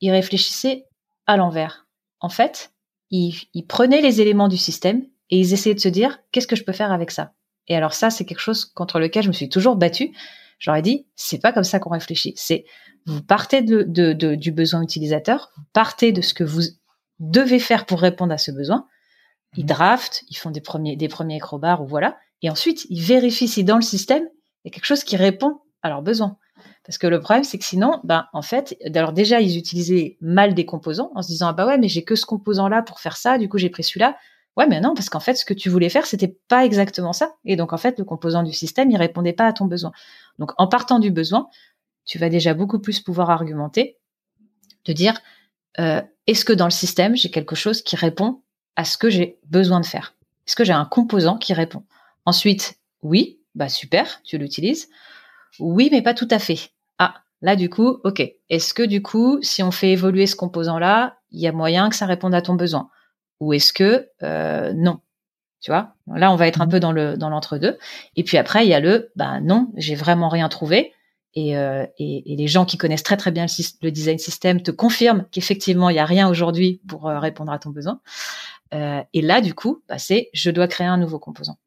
[0.00, 0.86] ils réfléchissaient
[1.26, 1.86] à l'envers.
[2.20, 2.72] En fait,
[3.10, 6.56] ils, ils, prenaient les éléments du système et ils essayaient de se dire qu'est-ce que
[6.56, 7.32] je peux faire avec ça?
[7.66, 10.12] Et alors ça, c'est quelque chose contre lequel je me suis toujours battue.
[10.58, 12.34] J'aurais dit c'est pas comme ça qu'on réfléchit.
[12.36, 12.64] C'est
[13.06, 16.62] vous partez de, de, de, du besoin utilisateur, vous partez de ce que vous
[17.18, 18.86] devez faire pour répondre à ce besoin.
[19.56, 23.48] Ils mmh draftent, ils font des premiers des premiers ou voilà, et ensuite, ils vérifient
[23.48, 24.24] si dans le système,
[24.64, 26.36] il y a quelque chose qui répond à leurs besoins.
[26.84, 30.54] Parce que le problème, c'est que sinon, ben, en fait, alors déjà, ils utilisaient mal
[30.54, 33.16] des composants en se disant, ah bah ouais, mais j'ai que ce composant-là pour faire
[33.16, 34.16] ça, du coup, j'ai pris celui-là.
[34.56, 37.34] Ouais, mais non, parce qu'en fait, ce que tu voulais faire, c'était pas exactement ça.
[37.44, 39.92] Et donc, en fait, le composant du système, il répondait pas à ton besoin.
[40.38, 41.48] Donc, en partant du besoin,
[42.04, 43.98] tu vas déjà beaucoup plus pouvoir argumenter,
[44.84, 45.20] de dire,
[45.78, 48.42] euh, est-ce que dans le système, j'ai quelque chose qui répond
[48.76, 50.14] à ce que j'ai besoin de faire?
[50.46, 51.84] Est-ce que j'ai un composant qui répond?
[52.24, 54.88] Ensuite, oui, bah super, tu l'utilises.
[55.58, 56.70] Oui, mais pas tout à fait.
[56.98, 58.22] Ah, là du coup, ok.
[58.48, 61.96] Est-ce que du coup, si on fait évoluer ce composant-là, il y a moyen que
[61.96, 62.90] ça réponde à ton besoin?
[63.40, 65.00] Ou est-ce que euh, non?
[65.60, 65.94] Tu vois?
[66.14, 66.70] Là, on va être un mmh.
[66.70, 67.78] peu dans le dans l'entre-deux.
[68.16, 70.92] Et puis après, il y a le bah non, j'ai vraiment rien trouvé.
[71.34, 73.46] Et, euh, et, et, les gens qui connaissent très très bien
[73.82, 77.58] le, design system te confirment qu'effectivement il y a rien aujourd'hui pour euh, répondre à
[77.58, 78.00] ton besoin.
[78.74, 81.58] Euh, et là, du coup, bah, c'est je dois créer un nouveau composant.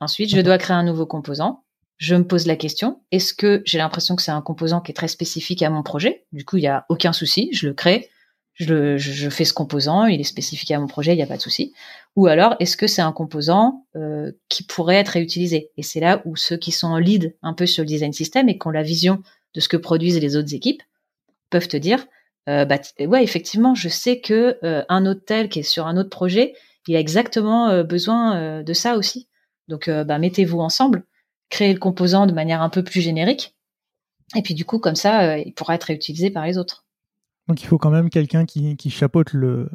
[0.00, 1.62] Ensuite, je dois créer un nouveau composant.
[1.98, 4.94] Je me pose la question, est-ce que j'ai l'impression que c'est un composant qui est
[4.94, 6.26] très spécifique à mon projet?
[6.32, 8.10] Du coup, il n'y a aucun souci, je le crée,
[8.56, 11.36] je, je, fais ce composant, il est spécifique à mon projet, il n'y a pas
[11.36, 11.72] de souci.
[12.16, 15.70] Ou alors, est-ce que c'est un composant euh, qui pourrait être réutilisé?
[15.76, 18.48] Et c'est là où ceux qui sont en lead un peu sur le design system
[18.48, 19.22] et qui ont la vision
[19.54, 20.82] de ce que produisent les autres équipes
[21.50, 22.06] peuvent te dire,
[22.48, 26.10] euh, bah, ouais, effectivement, je sais que euh, un autre qui est sur un autre
[26.10, 26.54] projet,
[26.88, 29.28] il a exactement euh, besoin de ça aussi.
[29.68, 31.04] Donc, euh, bah, mettez-vous ensemble,
[31.50, 33.54] créez le composant de manière un peu plus générique,
[34.34, 36.85] et puis du coup, comme ça, euh, il pourra être réutilisé par les autres.
[37.48, 39.70] Donc, il faut quand même quelqu'un qui, qui chapeaute le,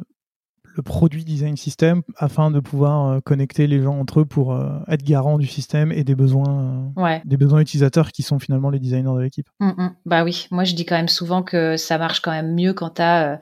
[0.76, 4.58] le produit design system afin de pouvoir euh, connecter les gens entre eux pour
[4.88, 6.92] être garant du système et des besoins,
[7.24, 9.48] des besoins utilisateurs qui sont finalement les designers de l'équipe.
[9.60, 9.96] Mm, mm.
[10.06, 12.90] Bah oui, moi je dis quand même souvent que ça marche quand même mieux quand
[12.90, 13.40] tu as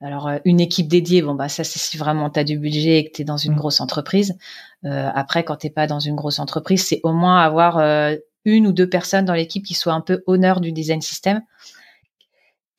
[0.00, 2.98] alors euh, une équipe dédiée, bon bah ça c'est si vraiment tu as du budget
[2.98, 3.56] et que tu es dans une mmh.
[3.56, 4.36] grosse entreprise.
[4.84, 8.16] Euh, après quand t'es pas dans une grosse entreprise, c'est au moins avoir euh,
[8.46, 11.42] une ou deux personnes dans l'équipe qui soient un peu honneur du design system,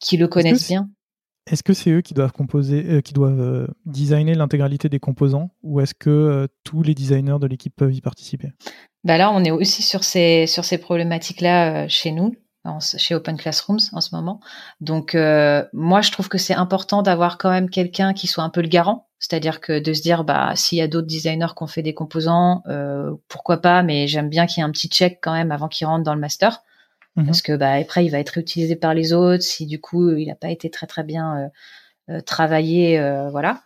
[0.02, 0.90] qui le connaissent bien.
[1.50, 5.94] Est-ce que c'est eux qui doivent composer, qui doivent designer l'intégralité des composants, ou est-ce
[5.94, 8.50] que tous les designers de l'équipe peuvent y participer?
[9.04, 12.36] Bah là, on est aussi sur ces sur ces problématiques là chez nous
[12.80, 14.40] chez Open Classrooms en ce moment.
[14.80, 18.50] Donc euh, moi je trouve que c'est important d'avoir quand même quelqu'un qui soit un
[18.50, 21.64] peu le garant, c'est-à-dire que de se dire bah s'il y a d'autres designers qui
[21.64, 24.90] ont fait des composants, euh, pourquoi pas, mais j'aime bien qu'il y ait un petit
[24.90, 26.62] check quand même avant qu'il rentre dans le master,
[27.16, 27.26] mhm.
[27.26, 30.28] parce que bah après il va être réutilisé par les autres si du coup il
[30.28, 31.52] n'a pas été très très bien
[32.10, 33.00] euh, travaillé,
[33.32, 33.62] voilà.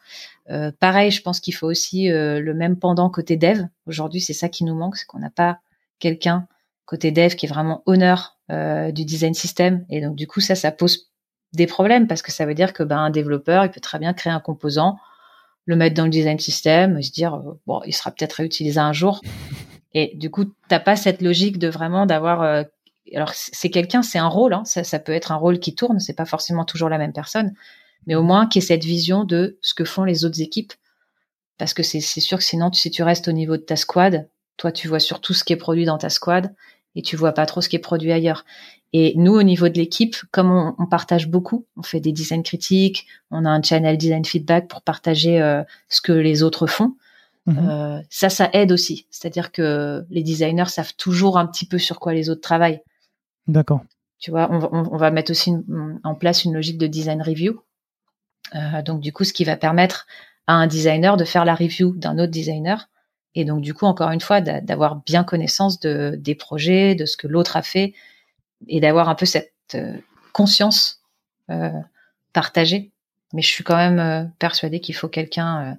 [0.79, 3.63] pareil, je pense qu'il faut aussi le même pendant côté dev.
[3.87, 5.59] Aujourd'hui, c'est ça qui nous manque, c'est qu'on n'a pas
[5.97, 6.47] quelqu'un
[6.85, 9.85] côté dev qui est vraiment honneur euh, du design system.
[9.89, 11.09] Et donc du coup ça, ça pose
[11.53, 14.13] des problèmes parce que ça veut dire que ben un développeur, il peut très bien
[14.13, 14.97] créer un composant,
[15.65, 18.79] le mettre dans le design system, et se dire euh, bon, il sera peut-être réutilisé
[18.79, 19.21] un jour.
[19.97, 22.65] Et du coup, t'as pas cette logique de vraiment d'avoir.
[23.13, 24.53] Alors c'est quelqu'un, c'est un rôle.
[24.53, 25.99] Hein, ça, ça peut être un rôle qui tourne.
[25.99, 27.53] C'est pas forcément toujours la même personne,
[28.07, 30.73] mais au moins qu'il y ait cette vision de ce que font les autres équipes.
[31.57, 34.27] Parce que c'est sûr que sinon, si tu restes au niveau de ta squad,
[34.57, 36.53] toi, tu vois surtout ce qui est produit dans ta squad
[36.95, 38.45] et tu vois pas trop ce qui est produit ailleurs.
[38.93, 42.43] Et nous, au niveau de l'équipe, comme on, on, partage beaucoup, on fait des design
[42.43, 46.95] critiques, on a un channel design feedback pour partager euh, ce que les autres font.
[47.45, 47.69] Mhm.
[47.69, 49.07] Euh, ça, ça aide aussi.
[49.11, 52.81] C'est-à-dire que les designers savent toujours un petit peu sur quoi les autres travaillent.
[53.47, 53.83] D'accord.
[54.19, 55.53] Tu vois, on, va mettre aussi
[56.03, 57.61] en place une logique de design review.
[58.55, 60.07] Euh, donc du coup, ce qui va permettre
[60.47, 62.89] à un designer de faire la review d'un autre designer.
[63.35, 67.17] Et donc du coup, encore une fois, d'avoir bien connaissance de, des projets, de ce
[67.17, 67.93] que l'autre a fait,
[68.67, 69.97] et d'avoir un peu cette euh,
[70.31, 71.01] conscience
[71.51, 71.69] euh,
[72.33, 72.91] partagée.
[73.33, 75.77] Mais je suis quand même persuadée qu'il faut quelqu'un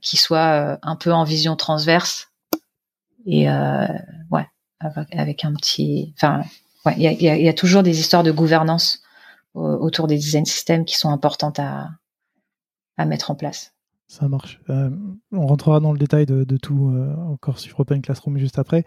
[0.00, 2.30] qui soit un peu en vision transverse
[3.26, 3.48] et
[4.30, 4.46] ouais,
[5.10, 6.42] avec, un petit, enfin,
[6.86, 9.02] ouais, il y a, y a, toujours des histoires de gouvernance
[9.54, 11.90] autour des design systems qui sont importantes à,
[12.96, 13.72] à mettre en place.
[14.08, 14.60] Ça marche.
[14.68, 14.90] Euh,
[15.32, 18.84] on rentrera dans le détail de, de tout euh, encore sur Open Classroom juste après.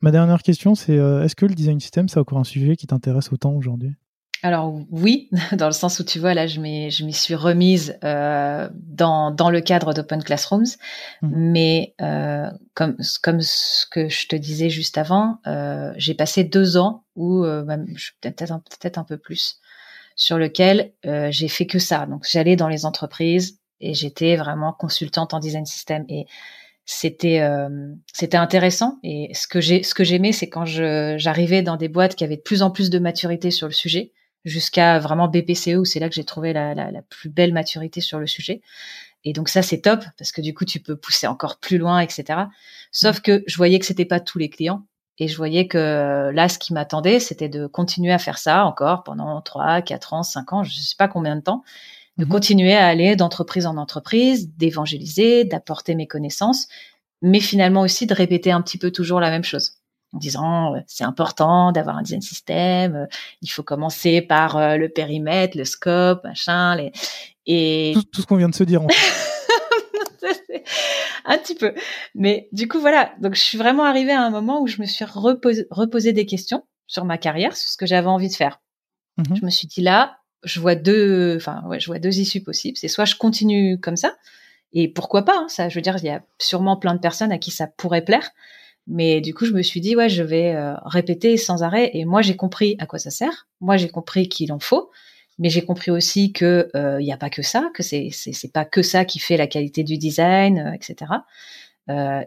[0.00, 2.86] Ma dernière question, c'est euh, est-ce que le design system, c'est encore un sujet qui
[2.86, 3.94] t'intéresse autant aujourd'hui?
[4.42, 7.98] Alors oui, dans le sens où tu vois là, je m'y je m'y suis remise
[8.04, 10.76] euh, dans dans le cadre d'Open Classrooms,
[11.22, 11.28] mmh.
[11.32, 16.76] mais euh, comme comme ce que je te disais juste avant, euh, j'ai passé deux
[16.76, 19.60] ans ou peut-être un, peut-être un peu plus
[20.16, 22.06] sur lequel euh, j'ai fait que ça.
[22.06, 26.26] Donc j'allais dans les entreprises et j'étais vraiment consultante en design system et
[26.84, 27.68] c'était euh,
[28.12, 31.88] c'était intéressant et ce que j'ai ce que j'aimais c'est quand je j'arrivais dans des
[31.88, 34.12] boîtes qui avaient de plus en plus de maturité sur le sujet
[34.44, 38.00] jusqu'à vraiment BPCE où c'est là que j'ai trouvé la, la, la, plus belle maturité
[38.00, 38.60] sur le sujet.
[39.24, 42.00] Et donc ça c'est top parce que du coup tu peux pousser encore plus loin
[42.00, 42.40] etc
[42.90, 44.84] sauf que je voyais que c'était pas tous les clients
[45.18, 49.04] et je voyais que là, ce qui m'attendait, c'était de continuer à faire ça encore
[49.04, 51.62] pendant 3, 4 ans, 5 ans, je ne sais pas combien de temps,
[52.16, 56.66] de mmh continuer à aller d'entreprise en entreprise, d'évangéliser, d'apporter mes connaissances,
[57.20, 59.81] mais finalement aussi de répéter un petit peu toujours la même chose
[60.12, 63.06] en disant euh, c'est important d'avoir un design système, euh,
[63.40, 66.92] il faut commencer par euh, le périmètre, le scope, machin, les...
[67.46, 68.82] et tout, tout ce qu'on vient de se dire.
[68.82, 68.94] En fait.
[71.24, 71.74] un petit peu.
[72.14, 73.12] Mais du coup, voilà.
[73.20, 76.64] Donc, je suis vraiment arrivée à un moment où je me suis reposé, des questions
[76.86, 78.60] sur ma carrière, sur ce que j'avais envie de faire.
[79.18, 79.36] Mhm.
[79.36, 82.76] Je me suis dit là, je vois deux, enfin, ouais, je vois deux issues possibles.
[82.76, 84.14] C'est soit je continue comme ça,
[84.72, 87.32] et pourquoi pas, hein, ça, je veux dire, il y a sûrement plein de personnes
[87.32, 88.30] à qui ça pourrait plaire.
[88.86, 91.90] Mais du coup, je me suis dit, ouais, je vais euh, répéter sans arrêt.
[91.94, 93.46] Et moi, j'ai compris à quoi ça sert.
[93.60, 94.90] Moi, j'ai compris qu'il en faut
[95.38, 98.52] mais j'ai compris aussi que il euh, n'y a pas que ça, que c'est c'est
[98.52, 101.10] pas que ça qui fait la qualité du design, euh, etc.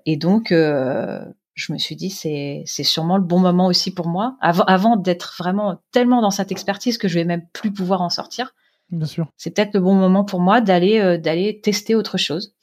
[0.06, 4.36] Et donc je me suis dit c'est c'est sûrement le bon moment aussi pour moi
[4.42, 8.10] avant avant d'être vraiment tellement dans cette expertise que je vais même plus pouvoir en
[8.10, 8.56] sortir.
[8.90, 9.28] Bien sûr.
[9.38, 12.56] C'est peut-être le bon moment pour moi d'aller d'aller tester autre chose.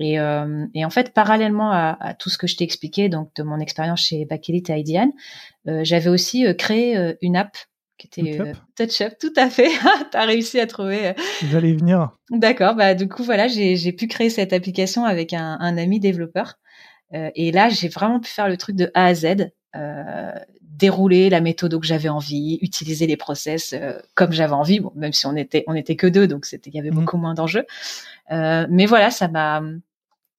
[0.00, 3.44] Et, et, en fait, parallèlement à, à, tout ce que je t'ai expliqué, donc de
[3.44, 5.12] mon expérience chez Bakelit et IDEAN,
[5.82, 7.56] j'avais aussi créé une app
[7.98, 9.68] qui était euh, TouchUp, tout à fait.
[10.10, 11.08] tu as réussi à trouver.
[11.08, 11.12] Euh.
[11.50, 12.10] J'allais venir.
[12.30, 16.54] D'accord, bah du coup voilà, j'ai pu créer cette application avec un, un ami développeur.
[17.14, 20.32] Euh, et là, j'ai vraiment pu faire le truc de A à Z, euh,
[20.76, 25.12] dérouler la méthode que j'avais envie, utiliser les process euh, comme j'avais envie, bon, même
[25.12, 26.94] si on était on était que deux, donc c'était il y avait mmh.
[26.94, 27.66] beaucoup moins d'enjeux.
[28.30, 29.62] mais voilà, ça m'a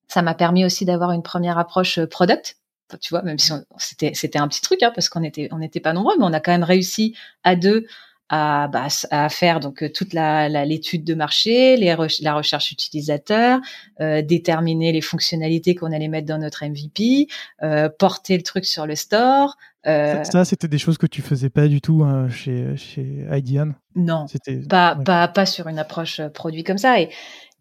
[0.07, 2.57] ça m'a permis aussi d'avoir une première approche product
[3.01, 5.79] tu vois, même si c'était c'était un petit truc, hein, parce qu'on était on n'était
[5.79, 7.87] pas nombreux, mais on a quand même réussi à deux
[8.29, 13.59] à, bah, à faire donc euh, toute la l'étude de marché, les la recherche utilisateur,
[14.01, 17.27] euh, déterminer les fonctionnalités qu'on allait mettre dans notre MVP,
[17.63, 19.55] euh, porter le truc sur le store.
[19.87, 23.73] Euh, ça, c'était des choses que tu faisais pas du tout hein, chez chez IDEAN.
[23.95, 24.25] Non,
[24.67, 27.09] pas pas pas sur une approche euh, produit comme ça et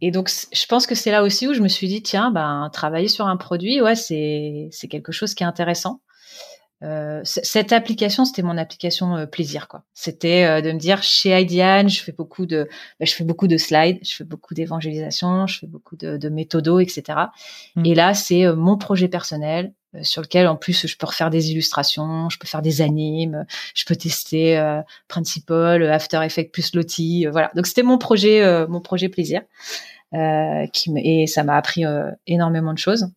[0.00, 2.68] et donc, je pense que c'est là aussi où je me suis dit, tiens, ben,
[2.72, 6.00] travailler sur un produit, ouais, c'est quelque chose qui est intéressant.
[6.84, 9.82] Euh, cette application, c'était mon application euh, plaisir, quoi.
[9.94, 12.68] C'était euh, de me dire, chez IDEAN, je fais beaucoup de,
[13.00, 16.28] ben, je fais beaucoup de slides, je fais beaucoup d'évangélisation, je fais beaucoup de, de
[16.28, 17.18] méthodos, etc.
[17.76, 17.86] Mmh.
[17.86, 19.72] Et là, c'est euh, mon projet personnel
[20.02, 23.84] sur lequel, en plus, je peux refaire des illustrations, je peux faire des animes, je
[23.84, 24.60] peux tester
[25.06, 27.52] Principal, After Effects plus Lottie, voilà.
[27.54, 29.42] Donc, c'était mon projet, mon projet plaisir.
[30.14, 33.08] Euh, qui et ça m'a appris euh, énormément de choses.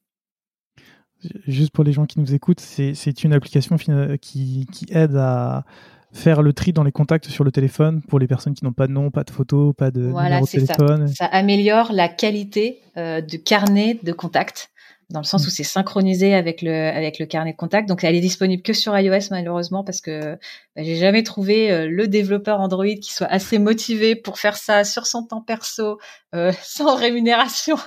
[1.47, 3.77] Juste pour les gens qui nous écoutent, c'est une application
[4.21, 5.65] qui, qui, aide à
[6.13, 8.87] faire le tri dans les contacts sur le téléphone pour les personnes qui n'ont pas
[8.87, 11.07] de nom, pas de photo, pas de numéro de téléphone.
[11.07, 11.13] Ça.
[11.13, 11.25] ça.
[11.25, 14.69] améliore la qualité euh, de carnet de contacts
[15.09, 17.87] dans le sens où c'est synchronisé avec le avec le carnet de contact.
[17.87, 20.33] Donc elle est disponible que sur iOS malheureusement parce que
[20.75, 24.83] bah, j'ai jamais trouvé euh, le développeur Android qui soit assez motivé pour faire ça
[24.83, 25.97] sur son temps perso
[26.35, 27.77] euh, sans rémunération.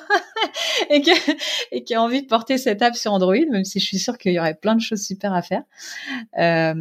[0.91, 1.13] et, qui,
[1.73, 4.19] et qui a envie de porter cette app sur Android, même si je suis sûre
[4.19, 5.63] qu'il y aurait plein de choses super à faire.
[6.39, 6.75] Euh,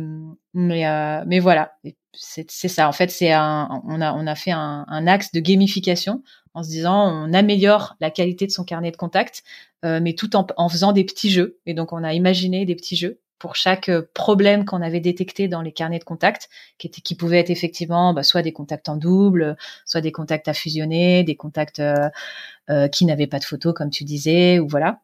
[0.54, 1.74] mais, euh, mais voilà,
[2.14, 2.88] c'est ça.
[2.88, 6.24] En fait, c'est un, on a, on a fait un, un, axe de gamification
[6.54, 9.44] en se disant on améliore la qualité de son carnet de contact,
[9.86, 11.60] euh, mais tout en, faisant des petits jeux.
[11.66, 15.48] Et donc, on a imaginé des petits jeux pour chaque euh, problème qu'on avait détecté
[15.48, 19.56] dans les carnets de contacts, qui, pouvaient être effectivement bah, soit des contacts en double,
[19.86, 24.04] soit des contacts à fusionner, des contacts euh, qui n'avaient pas de photos, comme tu
[24.04, 25.00] disais, ou voilà.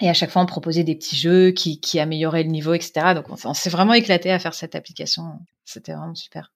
[0.00, 3.14] Et à chaque fois, on proposait des petits jeux qui, qui amélioraient le niveau, etc.
[3.14, 5.38] Donc, on, s'est vraiment éclaté à faire cette application.
[5.64, 6.50] C'était vraiment super.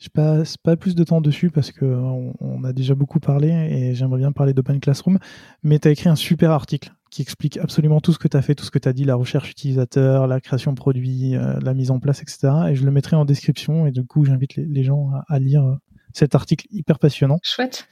[0.00, 3.94] Je passe pas plus de temps dessus parce que on, a déjà beaucoup parlé et
[3.94, 5.18] j'aimerais bien parler d'Open Classroom.
[5.62, 8.40] Mais tu as écrit un super article qui explique absolument tout ce que tu as
[8.40, 11.58] fait, tout ce que tu as dit, la recherche utilisateur, la création de produits, euh,
[11.60, 12.48] la mise en place, etc.
[12.70, 13.86] Et je le mettrai en description.
[13.86, 15.74] Et du coup, j'invite les, gens à, lire euh,
[16.14, 17.38] cet article hyper passionnant.
[17.42, 17.86] Chouette.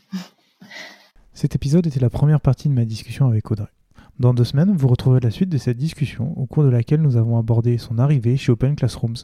[1.35, 3.69] Cet épisode était la première partie de ma discussion avec Audrey.
[4.19, 7.17] Dans deux semaines, vous retrouverez la suite de cette discussion au cours de laquelle nous
[7.17, 9.15] avons abordé son arrivée chez Open Classrooms,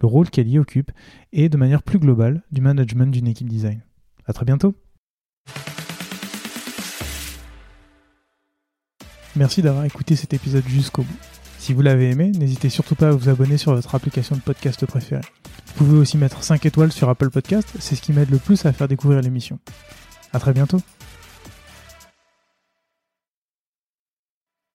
[0.00, 0.92] le rôle qu'elle y occupe
[1.32, 3.80] et de manière plus globale du management d'une équipe design.
[4.26, 4.76] À très bientôt.
[9.34, 11.18] Merci d'avoir écouté cet épisode jusqu'au bout.
[11.58, 14.86] Si vous l'avez aimé, n'hésitez surtout pas à vous abonner sur votre application de podcast
[14.86, 15.22] préférée.
[15.66, 18.64] Vous pouvez aussi mettre 5 étoiles sur Apple Podcast, c'est ce qui m'aide le plus
[18.66, 19.58] à faire découvrir l'émission.
[20.32, 20.78] À très bientôt.